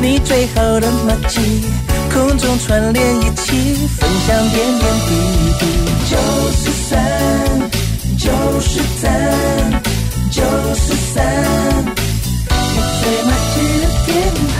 [0.00, 1.40] 你最好的默契，
[2.12, 5.10] 空中串联一起，分享点点滴
[5.58, 5.66] 滴。
[6.08, 6.16] 九
[6.52, 7.68] 十三，
[8.16, 8.30] 九
[8.60, 9.10] 十三，
[10.30, 10.40] 九
[10.74, 11.84] 十三，
[12.46, 14.08] 你最默契的电
[14.54, 14.56] 台。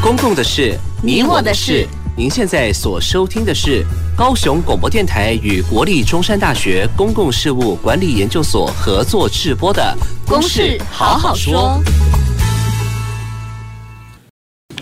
[0.00, 1.84] 公共的事，你我的事。
[2.16, 9.96] 您现在所收听的是高雄广播电台与国立中山大学公共事务管理研究所合作制播的
[10.28, 11.80] 《公事好好说》。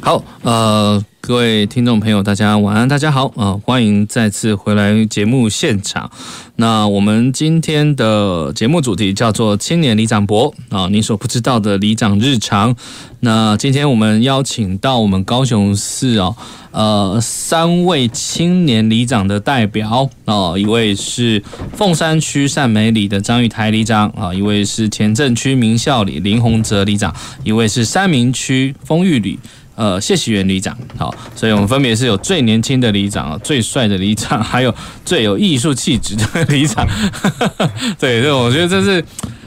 [0.08, 6.10] 好，呃，各位听众朋友，大家晚安，大家好，啊、呃，欢迎再次回来节目现场。
[6.56, 12.74] 那我们今天的节目主题叫做“青年里长博”啊，你所不知道的里长日常。
[13.20, 16.34] 那今天我们邀请到我们高雄市哦，
[16.70, 21.42] 呃，三位青年里长的代表哦，一位是
[21.74, 29.38] 凤山区善美里的张玉台里长啊，一位是前镇区名校里林宏泽里长，一位是三民区丰裕里。
[29.78, 36.84] 呃，谢喜元里长，好，所以我们分别是有最年轻的里长啊，最帅的里长，还有最有艺术气质的 里长。
[37.96, 39.04] 对，对，我觉得这是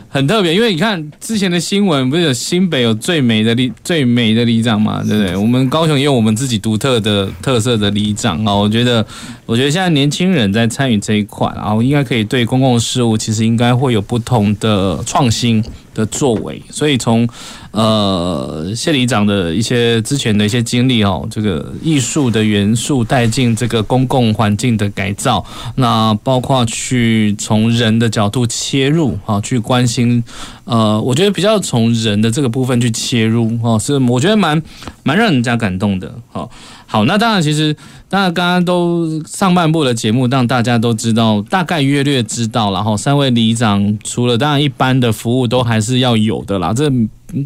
[0.07, 5.35] 很特别，因为你看之前的新闻，不是有新北有最美的里最美的里长嘛，对不对？
[5.35, 8.55] 我们高雄也有我们自己独特的特色的里长啊。
[8.55, 9.05] 我觉得，
[9.45, 15.61] 我觉得现在年轻人在参与这一块，然后应该可以对公共事务，其实应该会有不同的创新
[16.01, 17.27] 的作为，所以从
[17.69, 30.23] 呃谢里长的一些之前的一些经历哦，这个艺术的元素带进这个公共环境的改造，那包括去从人的角度切入啊，去关心
[30.65, 34.61] 呃，我觉得比较从人的这个部分去切入哦，是我觉得蛮
[35.03, 36.49] 蛮让人家感动的，好。
[36.91, 37.73] 好，那当然，其实
[38.11, 46.91] 那，刚刚都上半部的节目，让大家都知道，大概约略知道，然后三位里长除了当然一般的服务都还是要有的啦，这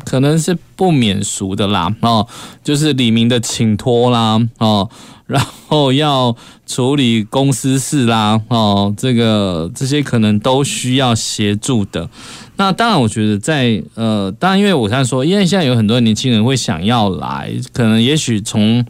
[0.03, 2.27] 可能是不免俗的啦，哦，
[2.63, 4.89] 就是李明的请托啦，哦，
[5.27, 12.09] 然后要处理公司事啦，哦，这个这些可能都需要协助的。
[12.57, 18.83] 那当然，我觉得在呃，当然，因为我刚才说，因为现在有很多年轻人会想要来，可能也许从。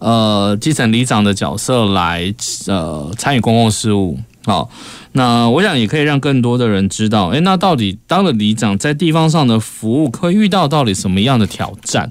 [0.00, 2.32] 呃，基层里长的角色来
[2.66, 4.70] 呃参与公共事务，好，
[5.12, 12.10] 那我想也可以让更多的人知道，诶，那到底当了里长在地方上的服务会遇到到底什么样的挑战？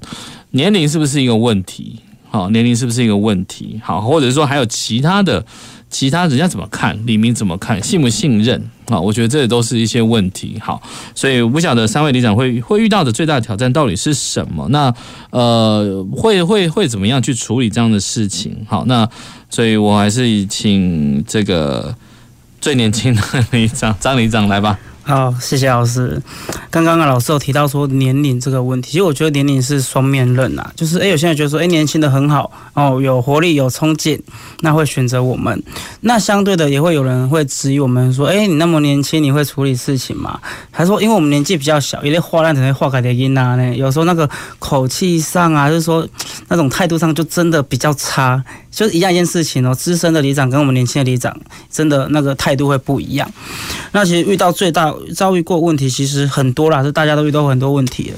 [0.52, 2.00] 年龄是不是一个问题？
[2.30, 3.80] 好，年龄是不是一个问题？
[3.84, 5.46] 好，或者说还有其他的？
[5.89, 9.00] 其他人家怎么看，李明怎么看，信不信任啊？
[9.00, 10.58] 我觉得这都是一些问题。
[10.62, 10.82] 好，
[11.15, 14.67] 所以我不晓得三位里长会会遇到的最大挑战到底是什么？
[14.69, 14.93] 那
[15.32, 18.56] 呃，会会会怎么样去处理这样的事情？
[18.67, 19.08] 好，那
[19.50, 21.95] 所以我还是请这个
[22.60, 23.21] 最年轻的
[23.52, 24.78] 里长张里长来吧。
[25.08, 26.22] 好，谢谢老师。
[26.70, 30.70] 刚刚啊，老师有提到说年龄这个问题，其实我觉得年龄是双面刃呐。
[30.76, 34.22] 就是哎，有些人觉得说，哎，年轻的很好哦，有活力、有冲劲，
[34.60, 35.63] 那会选择我们。
[36.02, 40.38] 那相对的，也会有人会质疑我们说，哎，你那么年轻，你会处理事情吗？
[40.72, 43.74] 还说，因为我们年纪比较小，有些话烂，可能话改的音啊呢。
[43.74, 46.06] 有时候那个口气上啊，就是说
[46.50, 48.43] 那种态度上，就真的比较差。
[48.78, 51.36] 就是一样一件事情哦，资深的里长跟我们年轻的里长，
[51.72, 53.28] 真的那个态度会不一样。
[53.92, 58.18] 那其实遇到最大遭遇过问题，其实很多啦，是大家都遇到很多问题了。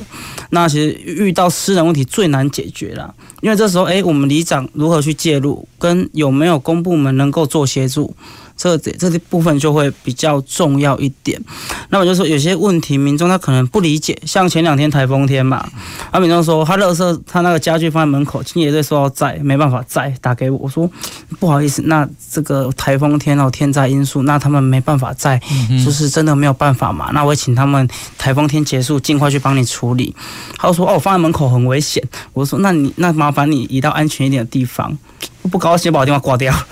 [0.49, 8.13] 那其实遇到私人问题最难解决啦，因为这时候，诶，我们里长如何去介入，跟有没有公部门能够做协助？
[8.59, 11.41] 这这这部分就会比较重要一点。
[11.87, 14.19] 那么就是说有些问题，民众他可能不理解。
[14.25, 15.65] 像前两天台风天嘛，
[16.11, 20.91] 啊，民众说他垃圾他那个家具放在门口，清洁队说要载，没办法载，打给我，我说
[21.39, 25.39] 不好意思，那这个台风天哦，天灾因素，那他们没办法载，
[25.85, 27.11] 就是真的没有办法嘛。
[27.13, 30.13] 那我会请他们台风天结束，尽快去帮你处理。
[30.57, 32.03] 他说哦，我放在门口很危险。
[32.33, 34.97] 我说那你那麻烦你移到安全一点的地方。
[35.41, 36.67] 我不高兴，把我电话挂掉了。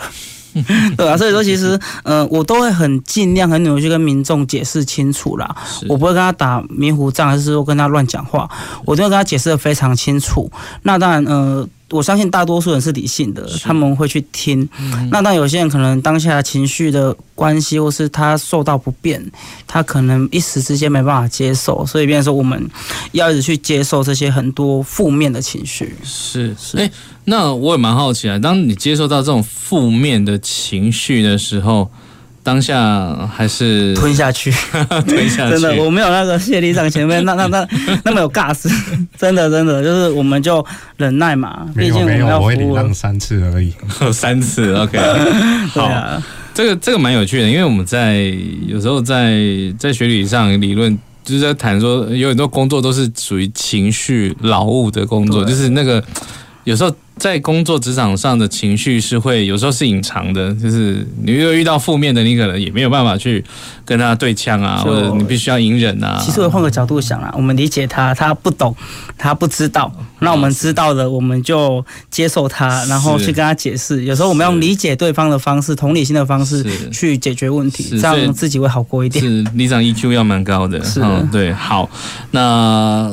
[0.97, 5.55] 对啊，所以说其实，嗯、呃，我都会很尽量、很努力去跟民众解释清楚啦。
[5.87, 8.49] 我不会跟他打迷糊仗，还是说跟他乱讲话，
[8.85, 10.51] 我都会跟他解释的非常清楚。
[10.83, 14.67] 那当然，呃，我相信大多数人是理性的，他们会去听。
[14.79, 19.23] 嗯、那但有些人可能当下情绪的关系，或是他受到不便，
[19.65, 22.69] 他可能一时之间没办法接受，所以变成说我们
[23.13, 25.95] 要一直去接受这些很多负面的情绪。
[26.03, 26.91] 是是，哎、欸，
[27.23, 31.89] 那我也蛮好奇啊，当你接受到这种负面的情绪的时候。
[32.47, 34.49] 当下还是吞下去，
[35.05, 35.59] 吞下去。
[35.59, 37.67] 真的，我没有那个谢里长前面那那那
[38.05, 38.71] 那么有 gas，
[39.19, 41.67] 真的真的就是我们就忍耐嘛。
[41.75, 42.47] 毕竟我们要服务。
[42.47, 43.73] 我会礼让三次而已，
[44.13, 44.97] 三次 OK。
[45.71, 46.23] 好，啊、
[46.53, 48.33] 这个这个蛮有趣的，因为我们在
[48.65, 49.35] 有时候在
[49.77, 56.01] 在学理上理论，就是在谈说有很多工作都是属于情绪劳务的工作，就是那个
[56.63, 56.95] 有时候。
[57.17, 63.43] 在工作职场上的情绪是会有时候是隐藏的，就是你如果遇到负面的，你可能也没有办法去
[63.83, 66.21] 跟他对呛啊，或者你必须要隐忍啊。
[66.23, 68.75] 其实我换个角度想啊，我们理解他，他不懂，
[69.17, 74.03] 他不知道，那我们知道的，我们就接受他，然后去跟他解释。
[74.03, 79.23] 有时候我们用理解对方的方式，同理心的方式去解决问题，这样自己会好过一点。
[79.25, 80.83] 是，里长 EQ 要蛮高的。
[80.83, 81.01] 是，
[81.31, 81.89] 对，好，
[82.31, 83.11] 那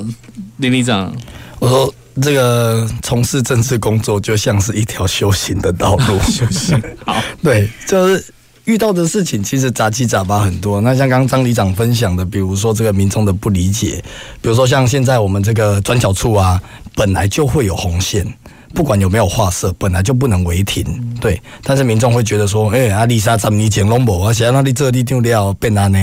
[0.59, 1.11] 林里长，
[1.59, 1.95] 我说。
[2.23, 8.25] 这个从事政治工作就像是一条修行的道路， 修行好，对，就是
[8.65, 10.81] 遇到的事情其实杂七杂八很多。
[10.81, 14.03] 那像刚刚张里长分享的，比如说这个民众的不理解，
[14.41, 16.61] 比如说像现在我们这个转角处啊，
[16.95, 18.27] 本来就会有红线，
[18.73, 20.85] 不管有没有画设，本来就不能违停，
[21.21, 21.41] 对。
[21.63, 24.33] 但是民众会觉得说，哎，阿丽莎怎么你捡龙宝啊？
[24.33, 25.99] 想让你这里丢掉变哪呢？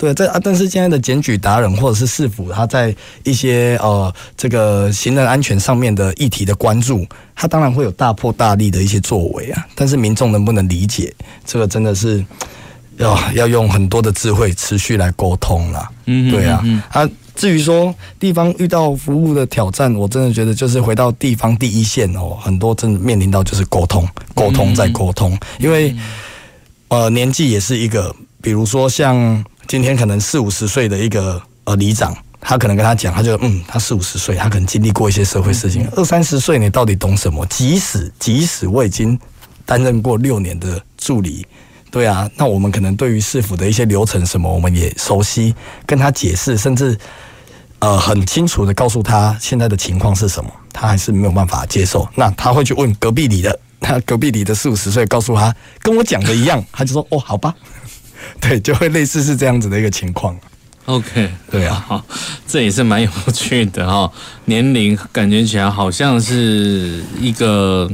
[0.00, 9.66] 对，这啊，但是现在的检举达人或者是市府，他在一些呃这个行人安全上面的议题的关注，他当然会有大破大立的一些作为啊。
[9.74, 12.24] 但是民众能不能理解，这个真的是
[12.96, 15.86] 要要用很多的智慧持续来沟通啦。
[16.06, 16.64] 嗯，对啊。
[16.90, 25.94] 啊，至于说地方遇到服务的挑战，我真的觉得就是回到地方第一线哦，很多真的面临到就是沟通，沟通再沟通，因为
[26.88, 29.44] 呃年纪也是一个，比如说像。
[29.70, 35.88] 今天可能四五十岁的一个呃里长，他可能跟他讲，他就嗯，他四五十岁，他可能经历过一些社会事情。
[35.94, 37.46] 二三十岁，你到底懂什么？
[37.46, 39.16] 即使即使我已经
[39.64, 41.46] 担任过六年的助理，
[41.88, 45.54] 对啊，那我们可能对于市府的一些流程什么，我们也熟悉，
[45.86, 46.98] 跟他解释，甚至
[47.78, 52.08] 呃很清楚的告诉他现在的情况是什么，他还是没有办法接受。
[52.16, 57.54] 那他会去问隔壁里的，他隔壁里的四五十岁，告诉他跟我讲的一样，他就说哦，好吧。
[58.40, 60.36] 对，就会类似是这样子的一个情况。
[60.86, 62.04] OK，对啊， 好，
[62.46, 64.10] 这也是蛮有趣的哈。
[64.46, 67.88] 年龄感觉起来好像是一个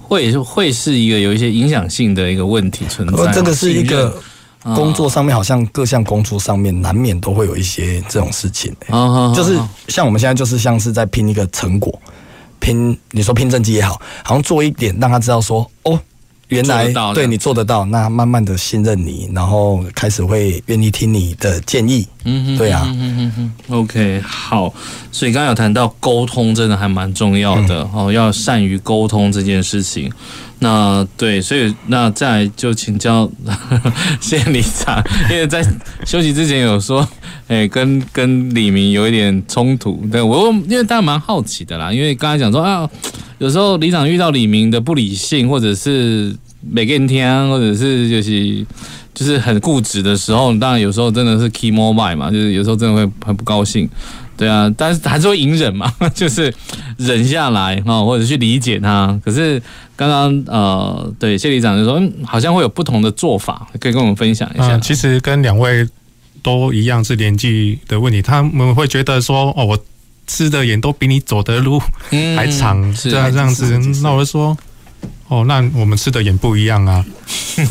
[0.00, 3.32] 会会是一个有一些影响性的一个问题存在。
[3.32, 4.20] 这个是一个
[4.74, 8.74] 工作上面，好像各项工作上面难免都会有一些这种事情。
[8.88, 11.96] 啊，就是像我们现在就是像是在拼一个成果，
[12.58, 16.00] 拼你说拼政绩也好，好像做一点让他知道说哦。
[16.48, 22.06] 原来对你做得到，那慢慢的信任你，然后开始会愿意听你的建议。
[22.24, 22.84] 嗯哼，对啊。
[22.86, 23.80] 嗯哼哼。
[23.80, 24.72] OK，好。
[25.10, 30.12] 所以刚刚有谈到沟通，真的还蛮重要的哦，嗯、要善于沟通这件事情。
[30.58, 33.30] 那对，所以那再就请教
[34.20, 35.64] 谢里长，因为在
[36.04, 37.06] 休息之前有说，
[37.48, 40.02] 哎，跟跟李明有一点冲突。
[40.10, 42.88] 对我，因为大家蛮好奇的啦，因为刚才讲说啊。
[43.38, 46.34] 有时候里长遇到李明的不理性，或者是
[46.66, 48.66] 没给你听，或者是就是
[49.12, 53.86] 就是很固执的时候，当然有时候真的是 key mobile 嘛，就是有时候真的会很不高兴，
[54.36, 56.52] 对啊，但是还是会隐忍嘛， 就是
[56.98, 59.18] 忍下来啊，或者去理解他。
[59.24, 59.62] 可是
[59.96, 64.76] 刚刚呃，对谢里长就说，嗯，好像会有不同的做法，可以跟我们分享一下。
[64.76, 65.88] 嗯，其实跟两位
[66.42, 69.78] 都一样是年纪的问题，他们会觉得说，哦，我。
[70.28, 71.80] 吃的盐都比你走的路
[72.36, 74.58] 还长，嗯、对啊，这样子，那我就说，
[75.28, 77.04] 哦，那我们吃的盐不一样啊，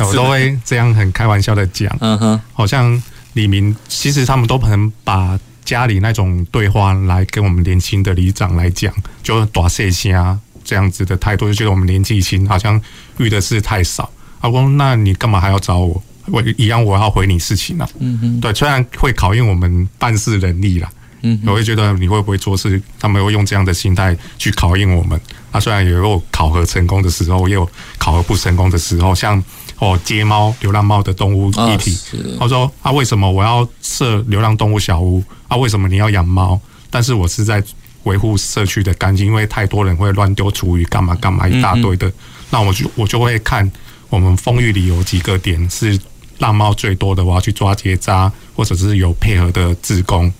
[0.00, 3.02] 我 都会这样很开玩笑的讲，嗯哼，好像
[3.34, 8.90] 李明其实他们都很把家里那种对话来跟我们年轻的里长来讲，
[9.22, 12.80] 就大细声啊这样子的态度，就觉得我们年纪轻，好像
[13.18, 14.10] 遇的事太少。
[14.40, 16.02] 阿公，那你干嘛还要找我？
[16.28, 20.90] 我一样我要回你事情啊，嗯哼，对，虽然会考验我们办事能力啦。
[21.22, 25.20] 嗯，我会觉得你会不会做事，他们会用这样的心态去考验我们。
[25.52, 29.42] 啊，虽然也有考核成功的时候，也有考核不成功的时候，像
[29.78, 31.98] 哦街猫、流浪猫的动物议题，
[32.38, 35.22] 他说啊，为什么我要设流浪动物小屋？
[35.48, 36.58] 啊，为什么你要养猫？
[36.90, 37.62] 但是我是在
[38.04, 42.10] 维护社区的干净，因为太多人会乱丢厨余，干嘛干嘛一大堆的。
[42.50, 43.70] 那我就我就会看
[44.08, 45.98] 我们丰裕里有几个点是
[46.38, 50.32] 浪猫最多的，我要去抓结扎，或者是有配合的志工。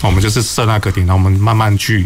[0.00, 2.04] 我们就是设那个点，然后我们慢慢去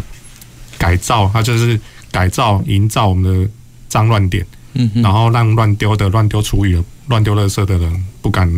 [0.77, 1.79] 改造，它就是
[2.11, 3.49] 改造、营造我们的
[3.87, 4.45] 脏乱点，
[4.77, 8.49] 嗯，然后让乱丢的、乱丢厨余、乱丢垃圾的人不敢，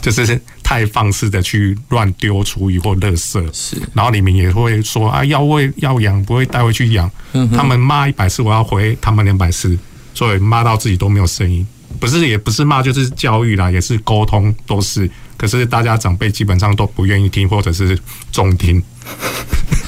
[0.00, 3.76] 就是太放肆的去乱丢厨余或垃圾，是。
[3.94, 7.10] 然后里面也会说啊，要喂要养，不会带回去养。
[7.32, 9.78] 嗯，他们骂一百次，我要回他们两百次，
[10.12, 11.66] 所以骂到自己都没有声音。
[12.00, 15.08] 不是，也不是骂，就是教育啦，也是沟通，都是。
[15.42, 17.98] 可是大家长辈基本上都不愿意听，或者是
[18.30, 18.80] 重听，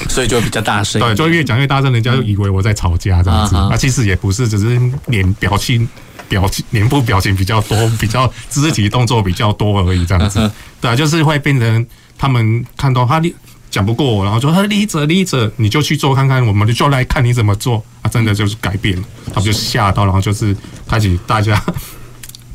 [0.08, 1.00] 所以就比较大声。
[1.00, 3.54] 对，就越讲越大声，人家就以为我在吵架这样子。
[3.54, 5.88] 那、嗯啊、其实也不是，只是脸表情、
[6.28, 10.50] 表情、脸部表情比较多， 比较肢体动作比较多而已，这样子。
[10.80, 11.86] 对啊，就是会变成
[12.18, 13.22] 他们看到他
[13.70, 17.80] 讲不过我，然后说他立着立着，你就去做看看，我们就来看你怎么做。
[18.02, 20.56] 啊，真的就是改变了，他们就吓到，然后就是
[20.88, 21.62] 开始大家。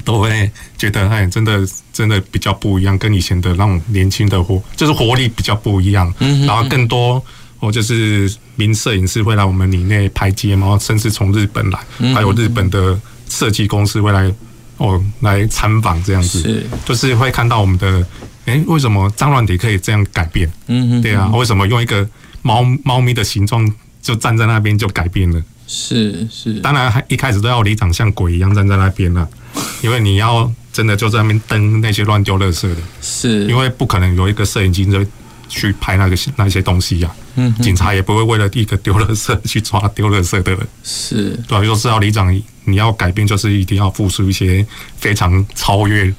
[0.10, 6.12] 都会觉得哎，真的真的比较不一样，跟以前的那种年轻的活，就是活力比较不一样。
[6.18, 7.24] 嗯，然后更多
[7.60, 11.80] 哦，就是名摄影师会来我们里内拍街嘛，甚至从日本来，
[12.16, 13.00] 还有日本的
[13.30, 14.34] 设计公司会来
[14.78, 16.42] 哦来参访这样子。
[16.42, 18.04] 是，就是会看到我们的
[18.46, 20.52] 哎，为什么脏乱点可以这样改变？
[20.66, 22.10] 嗯，对啊，为什么用一个
[22.42, 25.40] 猫猫咪的形状就站在那边就改变了？
[25.68, 29.30] 是是，当然还一开始都要里长像鬼一样站在那边了。
[29.82, 35.06] 因为你要真的就在那边登那些乱丢垃圾的，是因为不可能有一个摄影机就
[35.48, 37.28] 去拍那个那些东西呀、啊。
[37.36, 40.68] 嗯，警察也不会为了一个丢垃圾去抓丢垃圾的人。
[40.84, 42.34] 是，对，就是要里长，
[42.66, 44.66] 你要改变，就是一定要付出一些
[44.98, 46.14] 非常超越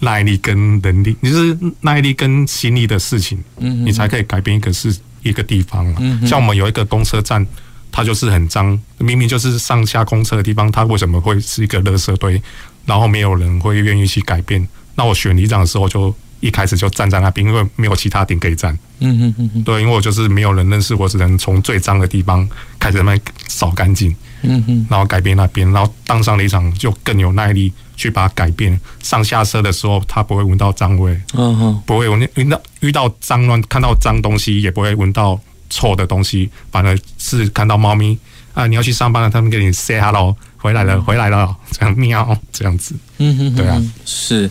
[0.00, 5.94] 耐力跟能力，你就是耐力跟心力的事情，嗯，你才可以改变一个是一个地方。
[6.00, 7.46] 嗯，像我们有一个公车站，
[7.92, 12.42] 它就是很脏，明明就是上下公车的地方，它为什么会是一个垃圾堆？
[12.84, 14.66] 然后没有人会愿意去改变。
[14.94, 18.76] 那我选里长的时候，就一开始就站在那边，因为没有其他点可以站。
[18.98, 19.62] 嗯嗯嗯。
[19.62, 24.14] 对，因为我就是没有人认识我，只能从最脏的地方开始慢慢扫干净。
[24.42, 24.86] 嗯嗯。
[24.90, 28.78] 然后改变那边，然后当上里长就更有耐力去把它改变。
[29.02, 31.18] 上下车的时候，他不会闻到脏味。
[31.34, 31.82] 嗯哼。
[31.86, 38.18] 不会闻闻到遇到脏乱，看到脏东西也不会闻到臭的东西，反而是看到猫咪
[38.52, 40.36] 啊，你要去上班了，他们给你 say hello。
[40.62, 44.48] 回来了，回来了，这样喵，这样子，嗯哼，对啊，是。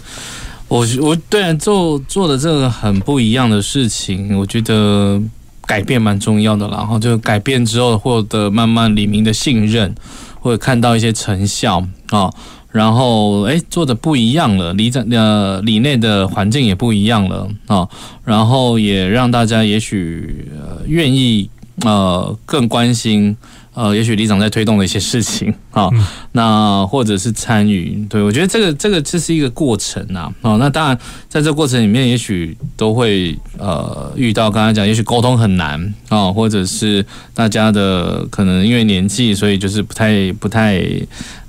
[0.67, 5.21] 我我对啊，做做的这个很不一样的事情，我觉得
[5.65, 9.95] 改变蛮重要的，然后就改变之后获得慢慢李明的信任，
[10.41, 12.29] 或者看到一些成效啊，
[12.71, 17.87] 然后哎做的不一样了，里长呃里内的环境也不一样了啊，
[18.25, 21.49] 然后也让大家也许呃愿意
[21.85, 23.35] 呃更关心。
[23.73, 30.97] 呃，也许里长在推动的一些事情 啊，嗯、那或者是参与，对，我觉得这个这个这是一个过程呐，哦，那当然
[31.29, 40.83] 在这过程里面，也许都会呃遇到刚才讲，也许沟通很难啊、哦，或者是大家的可能因为年纪，所以就是不太不太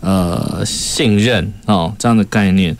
[0.01, 2.77] 呃信任哦这样的概念。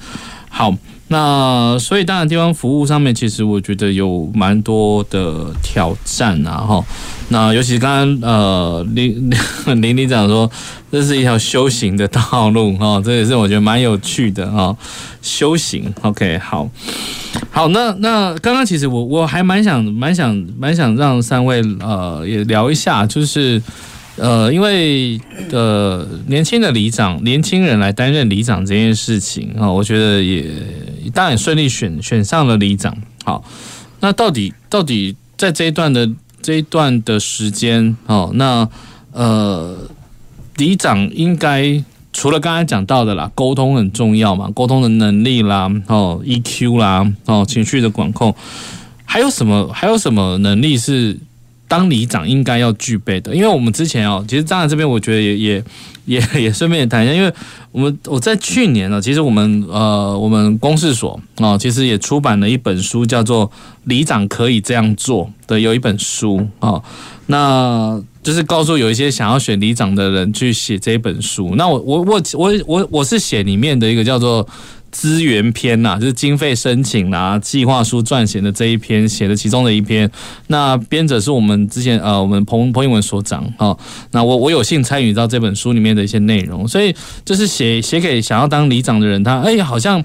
[0.49, 0.73] 好，
[1.13, 6.83] 那所以当然地方服务上面，其实我觉得有蛮多的挑战啊，哈。
[7.29, 9.31] 那尤其刚刚呃林
[9.81, 10.51] 林里长说，
[10.91, 14.75] 这是一条修行的道路哈，这也是我觉得蛮有趣的哈。
[15.21, 16.69] 修行，OK，好，
[17.51, 23.63] 好，那那刚刚其实我我还蛮想蛮想蛮想让三位呃也聊一下，就是
[24.17, 30.45] 呃因为呃年轻的里长年轻人来担任里长这件事情啊，我觉得也
[31.11, 32.97] 当然顺利选选上了里长。
[33.25, 33.45] 好，
[34.01, 36.11] 那到底到底在这一段的。
[36.45, 38.69] 这一段的时间，哦，那
[39.13, 39.79] 呃，
[40.57, 41.81] 里长应该
[42.13, 48.35] 除了刚才讲到的啦，沟通很重要嘛，沟通的能力啦，哦，EQ 啦，哦，情绪的管控，
[49.05, 49.71] 还有什么？
[49.73, 51.17] 还有什么能力是
[51.73, 53.35] 当里长应该要具备的？
[53.35, 55.65] 因为我们之前哦，其实站在这边，我觉得也也
[56.05, 57.33] 也 也顺便也谈一下，因为
[57.71, 63.49] 我们我在去年呢，其实我们呃，我们公事所啊，其实也出版了一本书，叫做
[63.85, 65.25] 《里长可以这样做》。
[65.47, 66.81] 的有一本书啊，
[67.27, 71.55] 那就是告诉有一些想要选里长的人去写这本书。
[71.57, 74.47] 那我我我我我我是写里面的一个叫做
[74.93, 80.09] 资源篇呐，就是经费申请啦、计划书撰写的这一篇写的其中的一篇。
[80.47, 83.77] 那编者是我们之前呃我们彭彭英文所长啊。
[84.13, 90.05] 那我我有幸参与到这本书里面的一些内容，所以就是写写给想要当里长的人，他哎好像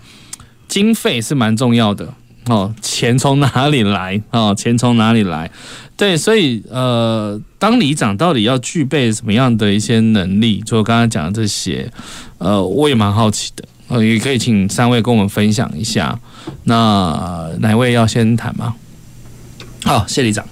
[0.67, 2.13] 经费是蛮重要的。
[2.45, 4.21] 哦，钱从哪里来？
[4.31, 5.51] 哦，钱从哪里来？
[5.97, 10.61] 对，所以呃，当里长到底要具备什么样的一些能力？
[10.65, 11.91] 就我刚刚讲的这些，
[12.38, 13.65] 呃，我也蛮好奇的。
[13.88, 16.19] 呃，也可以请三位跟我们分享一下。
[16.63, 18.75] 那、呃、哪位要先谈吗？
[19.83, 20.45] 好，谢里长。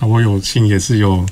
[0.00, 1.24] 我有幸也是有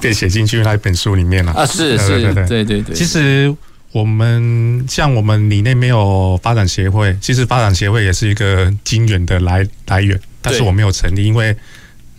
[0.00, 2.94] 被写进去那本书里面了啊，是是，对对对对对。
[2.94, 3.52] 其实
[3.90, 11.56] 我们像我们里内没有发展协会，其实发展协会也是一个金源的来来源，但是我没有成立，因为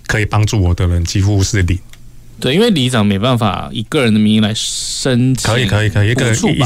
[0.05, 1.79] 可以帮助我的人几乎是零。
[2.41, 6.59] 对，因为里长没办法以个人的名义来申请，可以可以可以，一个一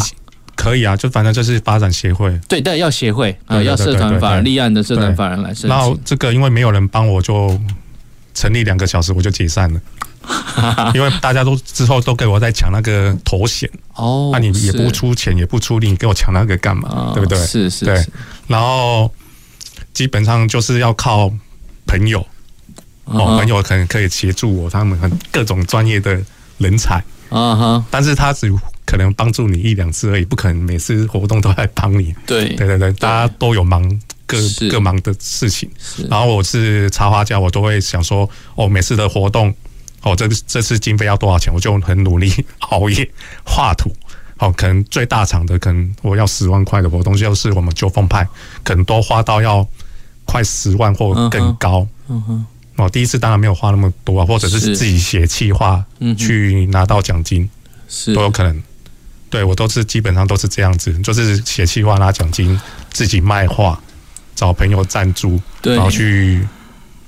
[0.63, 2.39] 可以啊，就反正就是发展协会。
[2.47, 5.69] 对，但要协会啊，要社团法人立案的社团法人来申请。
[5.69, 7.59] 然后这个因为没有人帮我，就
[8.33, 16.89] 成立两个小时我就解散了， 因为大家都之后都给我在抢那个头衔哦，那、啊、你也不出钱也不出力，你给我抢那个干嘛？
[16.89, 17.37] 哦、对不对？
[17.39, 17.85] 是是，是。
[17.85, 18.05] 对，
[18.47, 19.13] 然后
[19.93, 21.31] 基本上就是要靠
[21.85, 22.25] 朋友。
[23.05, 26.17] 哦，朋友可能可以协助我，他们很各种专业的
[26.57, 28.49] 人才啊哈，但是他只
[28.85, 32.13] 可能帮助你一两次而已，不可能每次活动都来帮你。
[32.25, 33.81] 对对对对，大家都有忙
[34.25, 34.37] 各
[34.69, 35.69] 各忙的事情。
[36.09, 39.53] 然后我是插画家，我都会想说，哦，每次的活动，
[40.01, 43.09] 哦，这这次经费要多少钱，我就很努力熬夜
[43.45, 43.91] 画图。
[44.39, 48.27] 哦，可能最大场的，可能我要十万块的活动，就是我们九凤派，
[48.63, 49.65] 可能都花到要
[50.25, 51.87] 快十万或更高。
[52.09, 52.45] 嗯哼。
[52.75, 55.85] 哦，第一次当然没有花那么多啊，或者是自己写企划
[56.17, 57.47] 去拿到奖金，
[57.87, 58.63] 是都有可能。
[59.33, 62.59] 对，我都是基本上都是这样子，就是写企划拿奖金，
[62.91, 63.79] 自己卖画，
[64.35, 66.47] 找朋友赞助，然后去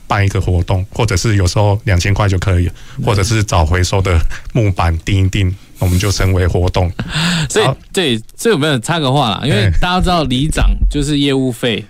[0.08, 2.68] 办一个活动，或者是有时候两千块就可以，
[3.06, 4.20] 或者是找回收的
[4.54, 6.92] 木板钉一钉，我们就成为活动。
[7.48, 11.86] 所以，对，所以我们插个话啦，因为大家知道里长就是业务费。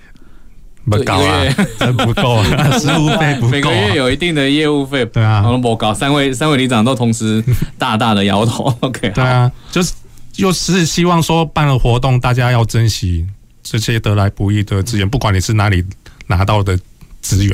[0.87, 1.43] 不高啊，
[1.79, 5.91] 真不够啊， 实务费不够，每个月有一定的业务费，对啊，我们不高。
[5.91, 7.43] 三位三位里长都同时
[7.79, 9.93] 大大的摇头，OK，对啊，就是
[10.37, 13.25] 又是希望说办了活动，大家要珍惜
[13.63, 15.83] 这些得来不易的资源，不管你是哪里
[16.27, 16.79] 拿到的
[17.21, 17.51] 资源，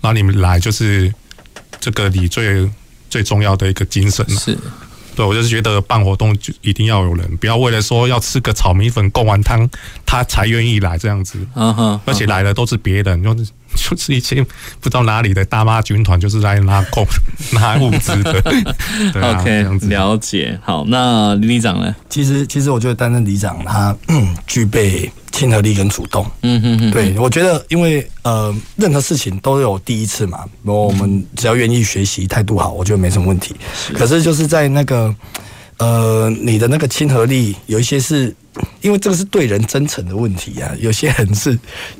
[0.00, 1.12] 然后你们来就是
[1.80, 2.68] 这个你最
[3.08, 4.56] 最重要的一个精神是。
[5.16, 9.68] 对，我就是觉得办活动就一定要有人，不要为了说要吃个炒米粉、贡丸汤，
[10.06, 11.44] 他才愿意来这样子。
[11.56, 13.50] 嗯哼，而且来的都是别人，就是
[13.88, 14.42] 就是一些
[14.80, 17.06] 不知道哪里的大妈军团，就是来拉贡
[17.54, 18.42] 拉物资的。
[19.12, 20.58] 对啊、OK，了解。
[20.62, 21.94] 好，那李里长呢？
[22.08, 23.96] 其实，其实我觉得担任里长，他
[24.46, 25.10] 具备。
[25.30, 33.54] 亲和力跟主动，嗯嗯嗯，对，我觉得，因为呃，任何事情都有第一次嘛，我们只要愿意学习，态度好，我觉得没什么问题。
[33.72, 35.14] 是，可是就是在那个
[35.78, 38.34] 呃，你的那个亲和力，有一些是
[38.80, 41.58] 因为这个是对人真诚的问题啊，有些人是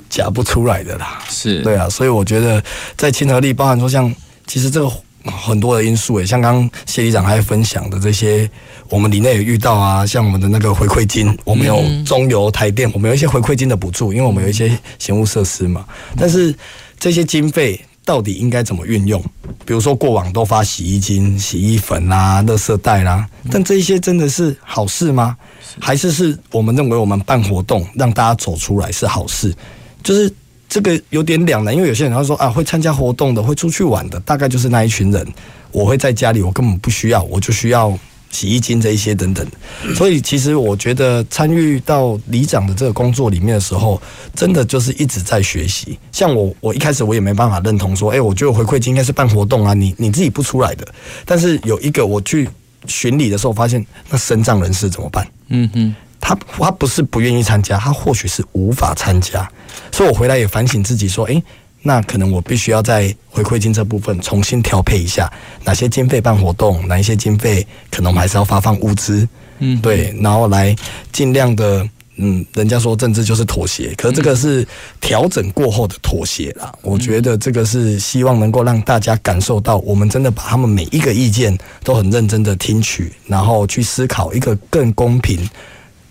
[0.08, 1.22] 假不出来的啦。
[1.28, 2.62] 是，对啊，所以我觉得
[2.96, 4.14] 在亲和力，包含说像
[4.46, 4.90] 其实这个。
[5.24, 8.48] 很多的因素诶，像刚刚谢里长还分享的这些，
[8.88, 15.84] 我们里内有遇到啊，像我们的那个回馈金，我们有中油台电，我们有一些回馈金的补助，因为我们有一些贤物设施嘛。
[16.16, 16.54] 但是
[16.98, 17.78] 这些经费
[18.08, 19.22] 到底应该怎么运用？
[19.66, 25.36] 比如说过往都发洗衣精、洗衣粉啦、垃圾袋啦，但这一些真的是好事吗？
[25.78, 29.54] 还是是我们认为我们办活动让大家走出来是好事？
[30.02, 30.32] 就是。
[30.70, 35.26] 这个有点两难，因为有些人他说啊，会参加活动的，会出去玩的，大概就是那一群人。
[35.72, 37.98] 我会在家里，我根本不需要，我就需要
[38.30, 39.46] 洗衣精这一些等等。
[39.94, 44.00] 所以其实我觉得参与到里长的这个工作里面的时候，
[44.34, 45.98] 真的就是一直在学习。
[46.12, 50.86] 像我，我一开始我也没办法认同说，哎，我觉得回馈金应该是办活动啊，你你自己不出来的。
[51.24, 52.48] 但是有一个我去
[52.86, 55.26] 巡礼的时候，发现那身障人士怎么办？
[55.48, 55.94] 嗯哼。
[56.20, 59.48] 他他不是不愿意参加，他或许是无法参加，
[59.92, 61.42] 所以我回来也反省自己说，诶，
[61.82, 65.32] 那可能我必须要在回馈金这部分重新调配一下，
[65.64, 69.26] 哪些经费办活动，哪一些经费可能我们还是要发放物资，
[69.60, 70.74] 嗯，对，然后来
[71.12, 74.66] 尽量的，嗯，人家说政治就是妥协，可是这个是
[75.00, 76.72] 调整过后的妥协啦。
[76.82, 85.48] 我觉得这个是希望能够让大家感受到，我们真的把他们每一个意见都很认真的听取，然后去思考一个更公平。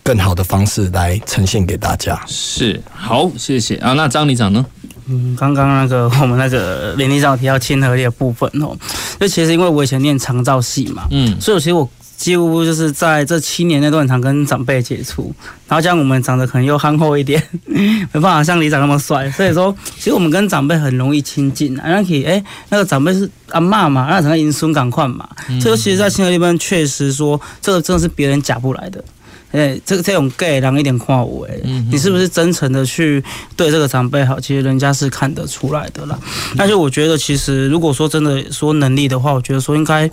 [0.04, 2.18] 更好的方式来呈现给大家。
[2.28, 3.92] 是，好，谢谢啊。
[3.92, 4.66] 那张里长呢？
[5.10, 8.78] 嗯，刚刚那个我们那个里里长提到亲和力的部分哦，
[9.20, 15.34] 就其实因为我以前念长照系嘛，嗯，所以其实我几乎就是在这七年内都很常跟长辈接触，
[15.68, 21.84] 然后像我们长得可能又憨厚一点， 没办法像里长那么帅，所以说其实我们跟长辈很容易亲近啊。
[21.86, 25.30] 那可以，哎，那个长辈是阿嬷嘛，那整个迎孙赶快嘛，
[25.62, 29.04] 这个其实在亲和力边确实说，这个真的是别人假不来的。
[29.52, 31.58] 哎，这个这种 gay 让一点夸我哎，
[31.90, 33.24] 你是不是真诚的去
[33.56, 34.40] 对这个长辈好？
[34.40, 36.20] 其实人家是看得出来的啦。
[36.58, 40.10] 但是我觉得，其实如果说真的说能力的话，我觉得说应该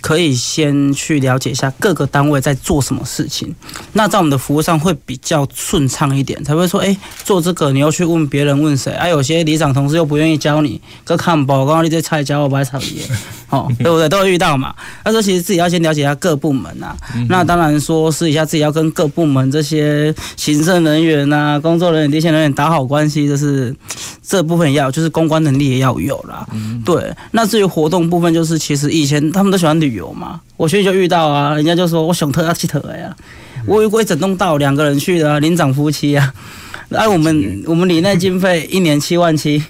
[0.00, 3.54] 可以先去了解一下各个单位在做什么事情。
[3.92, 8.92] 那在我们的服务上会比较顺畅一点，才会说，哎，做这个你要去问别人问谁？
[8.92, 12.78] 啊，有些里长同事又不愿意教你，个看报，刚刚你这菜教我不爱炒
[13.48, 14.08] 哦，对不对？
[14.08, 14.74] 都会遇到嘛。
[15.04, 16.96] 他说，其实自己要先了解一下各部门啊。
[17.14, 23.74] 嗯、那当然说，私底下自己要跟各部门这些行政人员啊、工作人员、地线人员打好关系，就是
[24.20, 26.44] 这部分也要，就是公关能力也要有啦。
[26.52, 27.14] 嗯、对。
[27.30, 33.16] 那至于活动部分，就是其实以前他们都喜欢旅游嘛，我去就遇到啊，人家就说我想特要去特呀，
[33.66, 36.32] 我有过一整栋道两个人去的、啊，林长夫妻啊。
[36.88, 39.62] 那、啊、我们我们里内经费一年七万七。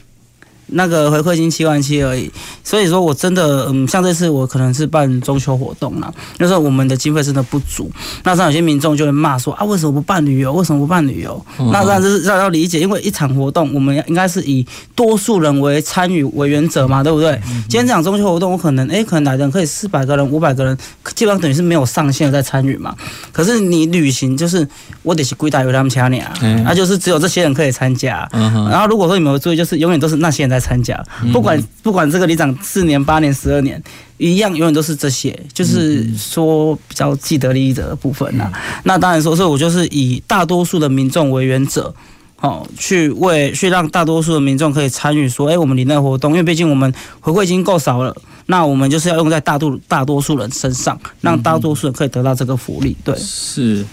[0.69, 2.31] 那个回馈金七万七而已，
[2.65, 7.91] 所以说我真的，嗯，像这次我可能是办中秋活动啦，就是我们的经费真的不足，
[8.25, 10.53] 那像有些民众就会骂说啊，为什么不办旅游？
[10.53, 11.45] 为什么不办旅游？
[11.59, 17.31] 嗯、那当然就是要要理解，因为一场活动我们应该是以多数人为参与为原则嘛，对不对？
[17.49, 20.77] 嗯、今天这场中秋活动，我可能哎，可能来的人可以四百个人、五百个人，
[21.15, 22.95] 基本上等于是没有上限在参与嘛。
[23.33, 24.67] 可是你旅行就是
[25.03, 26.33] 我得是归大于他们家里啊，
[26.65, 28.29] 那就是只有这些人可以参加。
[28.33, 31.03] 嗯、然后如果说你们有注意，就是永远都是那些人在参加，
[31.33, 33.83] 不管不管这个里长四年、八年、十二年，
[34.19, 38.53] 一样永远都是这些，就是说比较既得利益者的部分呐、啊。
[38.85, 41.95] 那当然说，所以我就是以大多数的民众为原则，
[42.41, 48.15] 哦，去为去让大多数的民众可以参与，说，哎，我们里内活动，因为毕竟我们回馈已经够少了，
[48.47, 52.97] 那我们就是要用在大多大多数人身上，让大多数人可以得到这个福利。
[53.05, 53.85] 对，是。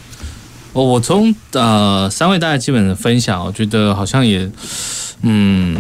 [0.74, 4.50] 我我从呃三位大家基本的分享，我觉得好像也，
[5.22, 5.80] 嗯。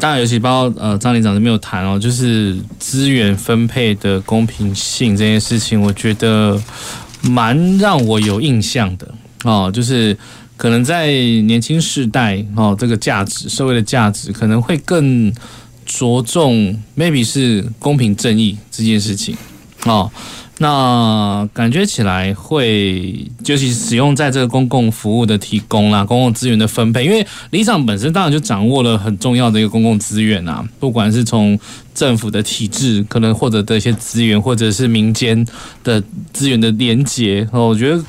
[0.00, 6.58] 当然，尤其包括呃张连长都没有谈哦，就是资源分配的公平性这件事情，我觉得
[7.20, 9.06] 蛮让我有印象的
[9.44, 9.70] 哦。
[9.72, 10.16] 就是
[10.56, 11.08] 可能在
[11.42, 15.30] 年轻世代哦，这个价值社会的价值可能会更
[15.84, 19.36] 着重，maybe 是公平正义这件事情
[19.84, 20.10] 哦。
[20.62, 31.58] 那感觉起来会，就是使用在这个公共服务的提供啦，公共资源的分配，因为理想本身当然就掌握了很重要的一个公共资源啊，不管是从
[31.94, 35.46] 政府的体制，可能获得的一些资源，或者是民间
[35.82, 36.02] 的
[36.34, 38.04] 资源的连接，我觉得。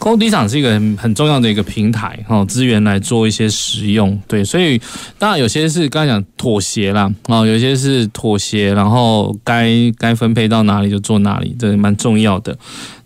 [0.00, 4.80] 公共里长是一个很很重要的一个平台，哦，资源来做一些使用，对，所以
[5.18, 12.56] 当然有些是刚才讲妥协啦，哦，有些是妥协，然后该该分配到哪里就做哪里，这蛮重要的。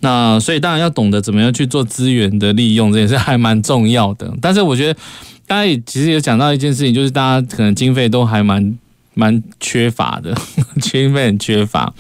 [0.00, 4.32] 那所以当然要懂得怎么样去做资源的利用，这也是还蛮重要的。
[4.40, 4.96] 但是我觉得
[5.48, 8.78] 刚才其实有讲到一件事情，就是大家可能经费都还蛮
[9.14, 10.32] 蛮缺乏的，
[10.80, 11.92] 经费很缺乏，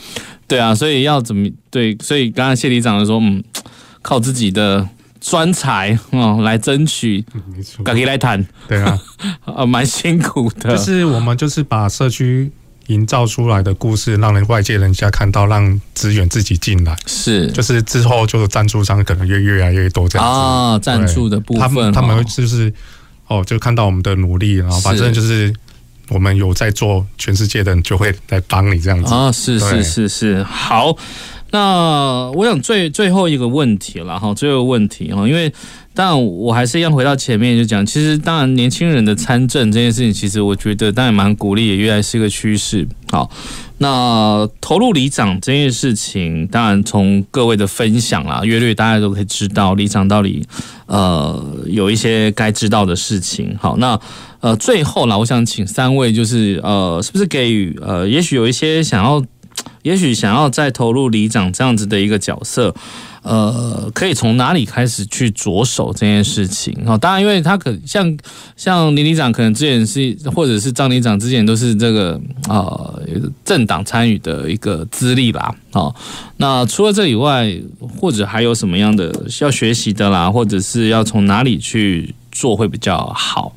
[0.46, 1.96] 对啊，所以要怎么对？
[2.00, 3.42] 所以刚才谢里长就说，嗯。
[4.04, 4.86] 靠自己的
[5.18, 7.24] 专才哦来争取，
[7.56, 9.00] 没错，赶紧来谈，对啊，
[9.46, 10.76] 呃， 蛮辛苦的。
[10.76, 12.52] 就是我们就是把社区
[12.88, 16.94] 营造出来的故事，让人外界人家看到，让资源自己进来。
[17.06, 20.38] 是，就是之后就是赞助商可能越越来越多这样子。
[20.38, 22.70] 啊，赞助的部分，他们他们就是
[23.28, 25.50] 哦，就看到我们的努力，然后反正就是
[26.10, 29.14] 我们有在做，全世界的人就会来帮你这样子。
[29.14, 30.94] 啊，是是是是，好。
[31.54, 35.52] 那我想最最后一个问题了哈，最后一个问题哈，因为
[35.94, 42.84] 当然我还是一样回到前面就讲，其实当然年轻人的参政这件事情，其实我觉得当然蛮鼓励，也越来是一个趋势。
[43.12, 43.30] 好，
[43.78, 50.44] 那投入里长这件事情，当然从各位的分享啦，约略大家都可以知道里长到底
[50.86, 53.56] 呃有一些该知道的事情。
[53.60, 53.96] 好，那
[54.40, 59.24] 呃最后啦，我想请三位就是呃是不是给予呃也许有一些想要。
[59.82, 62.74] 也许想要再投入里长这样子的一个角色，
[63.22, 66.76] 呃，可以从哪里开始去着手这件事情？
[66.86, 68.16] 哦，当然，因为他可像
[68.56, 73.02] 像林里长可能之前是，或者是张里长之前都是这个呃
[73.44, 75.54] 政党参与的一个资历吧。
[75.72, 75.94] 哦，
[76.38, 77.54] 那除了这以外，
[78.00, 83.54] 或者还有什么样的需要学习的啦，或者是要从哪里去做会比较好？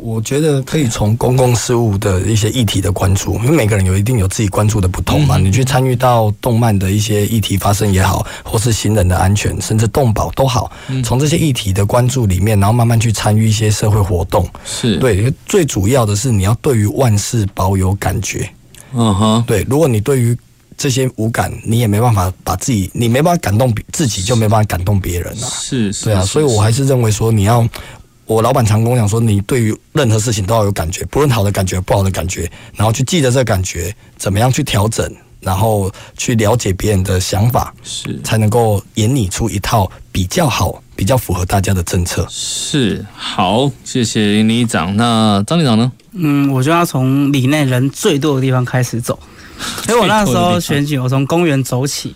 [0.00, 5.38] 我觉得可以从公共事务的一些议题的关注，因为每个人有一定有自己关注的不同嘛。
[5.38, 10.70] 你去参与到动漫的一些议题发生也好，或是行人的安全，甚至动保都好，
[11.02, 14.46] 从这些议题的关注里面，然后慢慢去参与一些社会活动。
[14.64, 18.48] 是对，最主要的是你要对于万事保有感觉。
[18.92, 20.36] 嗯哼，对，如果你对于
[20.76, 25.48] 这些无感，你也没办法把自己，你没办法感动自己，就没办法感动别人啊。
[25.48, 27.66] 是，是，对啊，所以我还是认为说你要。
[28.30, 42.24] 我老板常跟我讲说，你对于任何事情都要有感觉，不论好的感觉、不好的感觉，然后去记得这个感觉，怎么样去调整，然后去了解别人的想法，是才能够演拟出一套比较好、比较符合大家的政策。
[42.30, 44.94] 是好，谢谢林里长。
[44.96, 45.90] 那张里长呢？
[46.12, 49.18] 嗯，我就要从里内人最多的地方开始走，
[49.90, 52.14] 因为我那时候选举，我从公园走起，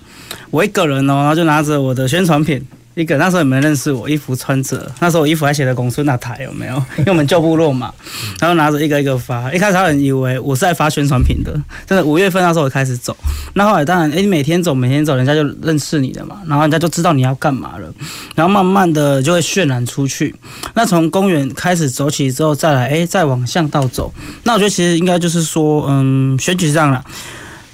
[0.53, 2.65] 我一个人哦，然后就拿着我的宣传品。
[2.95, 6.75] 一个那时候也没认识我，衣服穿着，那时候我衣服还写的公孙那台有没有？
[6.99, 7.93] 因为我们旧部落嘛，
[8.41, 11.53] 然后拿着一个一个发，一开始他很以为我是在发宣传品的，
[11.87, 13.17] 真的五月份那时候我开始走，
[13.55, 17.93] 那后来当然，哎，你每天走每天走，人家就认识你的嘛，然后人家就知道你要干嘛了，
[18.37, 20.35] 然后慢慢的就会渲染出去。
[20.75, 24.13] 那从公园开始走起之后，再来，哎，再往巷道走，
[24.45, 27.05] 那我觉得其实应该就是说，嗯，选举上了。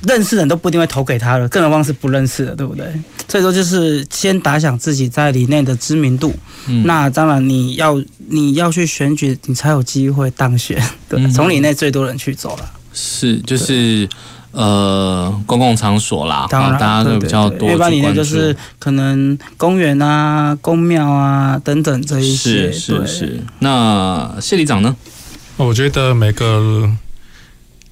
[0.06, 2.86] 认识人都不一定会投给他了，更何况是不认识的，对不对？
[3.28, 6.34] 所以说就是先打响自己在里内的知名度。
[6.66, 10.82] 嗯，那当然你要你要去选举，你才有机会当选。
[11.08, 12.70] 对，从里内最多人去走了。
[12.92, 14.08] 是，就是
[14.52, 17.70] 呃，公共场所啦，当然大家都比较多。
[17.70, 22.72] 一般里内就是可能公园啊、宫庙啊等等这一些。
[22.72, 23.42] 是是是。
[23.60, 24.96] 那谢里长呢？
[25.56, 26.90] 我觉得每个。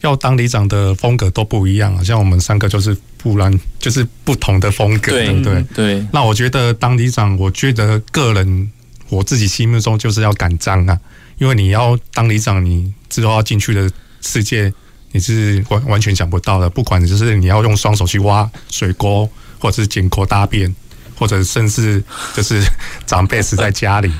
[0.00, 5.62] 要当里长的风格都不一样啊，像我们三个就是不然就是不同的风格，对，对不对？
[5.74, 6.06] 对。
[6.12, 8.70] 那我觉得当里长，我觉得个人
[9.08, 10.96] 我自己心目中就是要敢张啊，
[11.38, 13.90] 因为你要当里长，你之后要进去的
[14.20, 14.72] 世界
[15.10, 19.28] 你是完完全想不到的，不管就是你要用双手去挖水沟，
[19.58, 20.72] 或者是捡口大便，
[21.16, 22.00] 或者甚至
[22.36, 22.62] 就是
[23.04, 24.12] 长辈死在家里，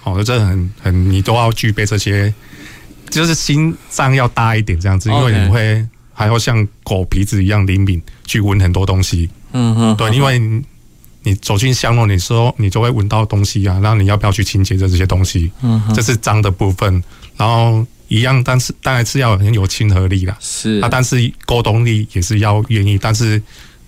[0.00, 2.34] 好，这很很你都要具备这些。
[3.14, 9.28] 就是心脏要大一点，这样子，因为你会还要像狗鼻子一样灵敏，去闻很多东西。
[9.52, 10.38] 嗯哼，对，因为
[11.22, 15.50] 你走进巷弄，你说你就会闻到东西啊，然后你要不要去清洁这这些东西？
[15.62, 17.02] 嗯哼，这是脏的部分。
[17.36, 20.36] 然后一样，但是当然是要很有亲和力啦。
[20.40, 23.40] 是啊，但是沟通力也是要愿意，但是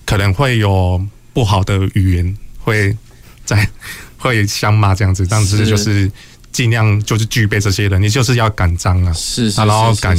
[0.05, 2.97] 可能会有不好的语言会
[3.45, 3.69] 在
[4.19, 6.11] 会相骂这样子，但是就是。
[6.57, 10.17] 尽量就是具备这些的，你就是要敢张啊，是，是，然后敢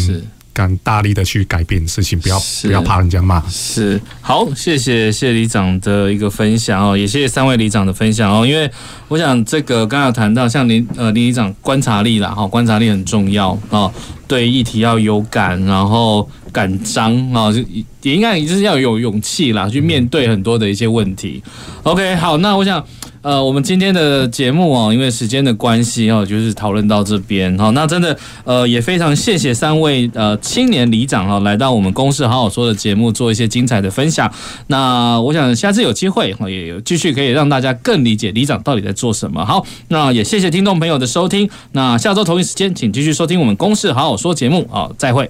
[0.53, 3.43] 敢大力的去改变事情，不要不要怕人家骂。
[3.49, 8.69] 是，好，谢谢谢里长的一个分享哦，也谢谢三位里长的分享哦，因为
[9.07, 13.91] 我想这个刚刚有谈到，像林呃林里长观察力啦，哈，观察力很重要啊，
[14.27, 17.57] 对议题要有感，然后敢张啊，就
[18.03, 21.41] 也应该就是要有勇气啦，去面对很多的一些问题。
[21.81, 22.85] OK，好，那我想。
[23.27, 27.69] 呃，我们今天的节目哦，因为时间的关系哦，就是讨论到这边哈。
[27.71, 34.31] 那真的呃，也非常谢谢三位呃青年里长哈，来到我们公事好好说的节目，做一些精彩的分享。
[34.67, 39.45] 那我想下次有机会哈，也有继续可以让大家更理解里长到底在做什么。
[39.45, 41.49] 好，那也谢谢听众朋友的收听。
[41.73, 45.29] 那下周同一时间，请继续收听我们公事好好说节目啊，再会。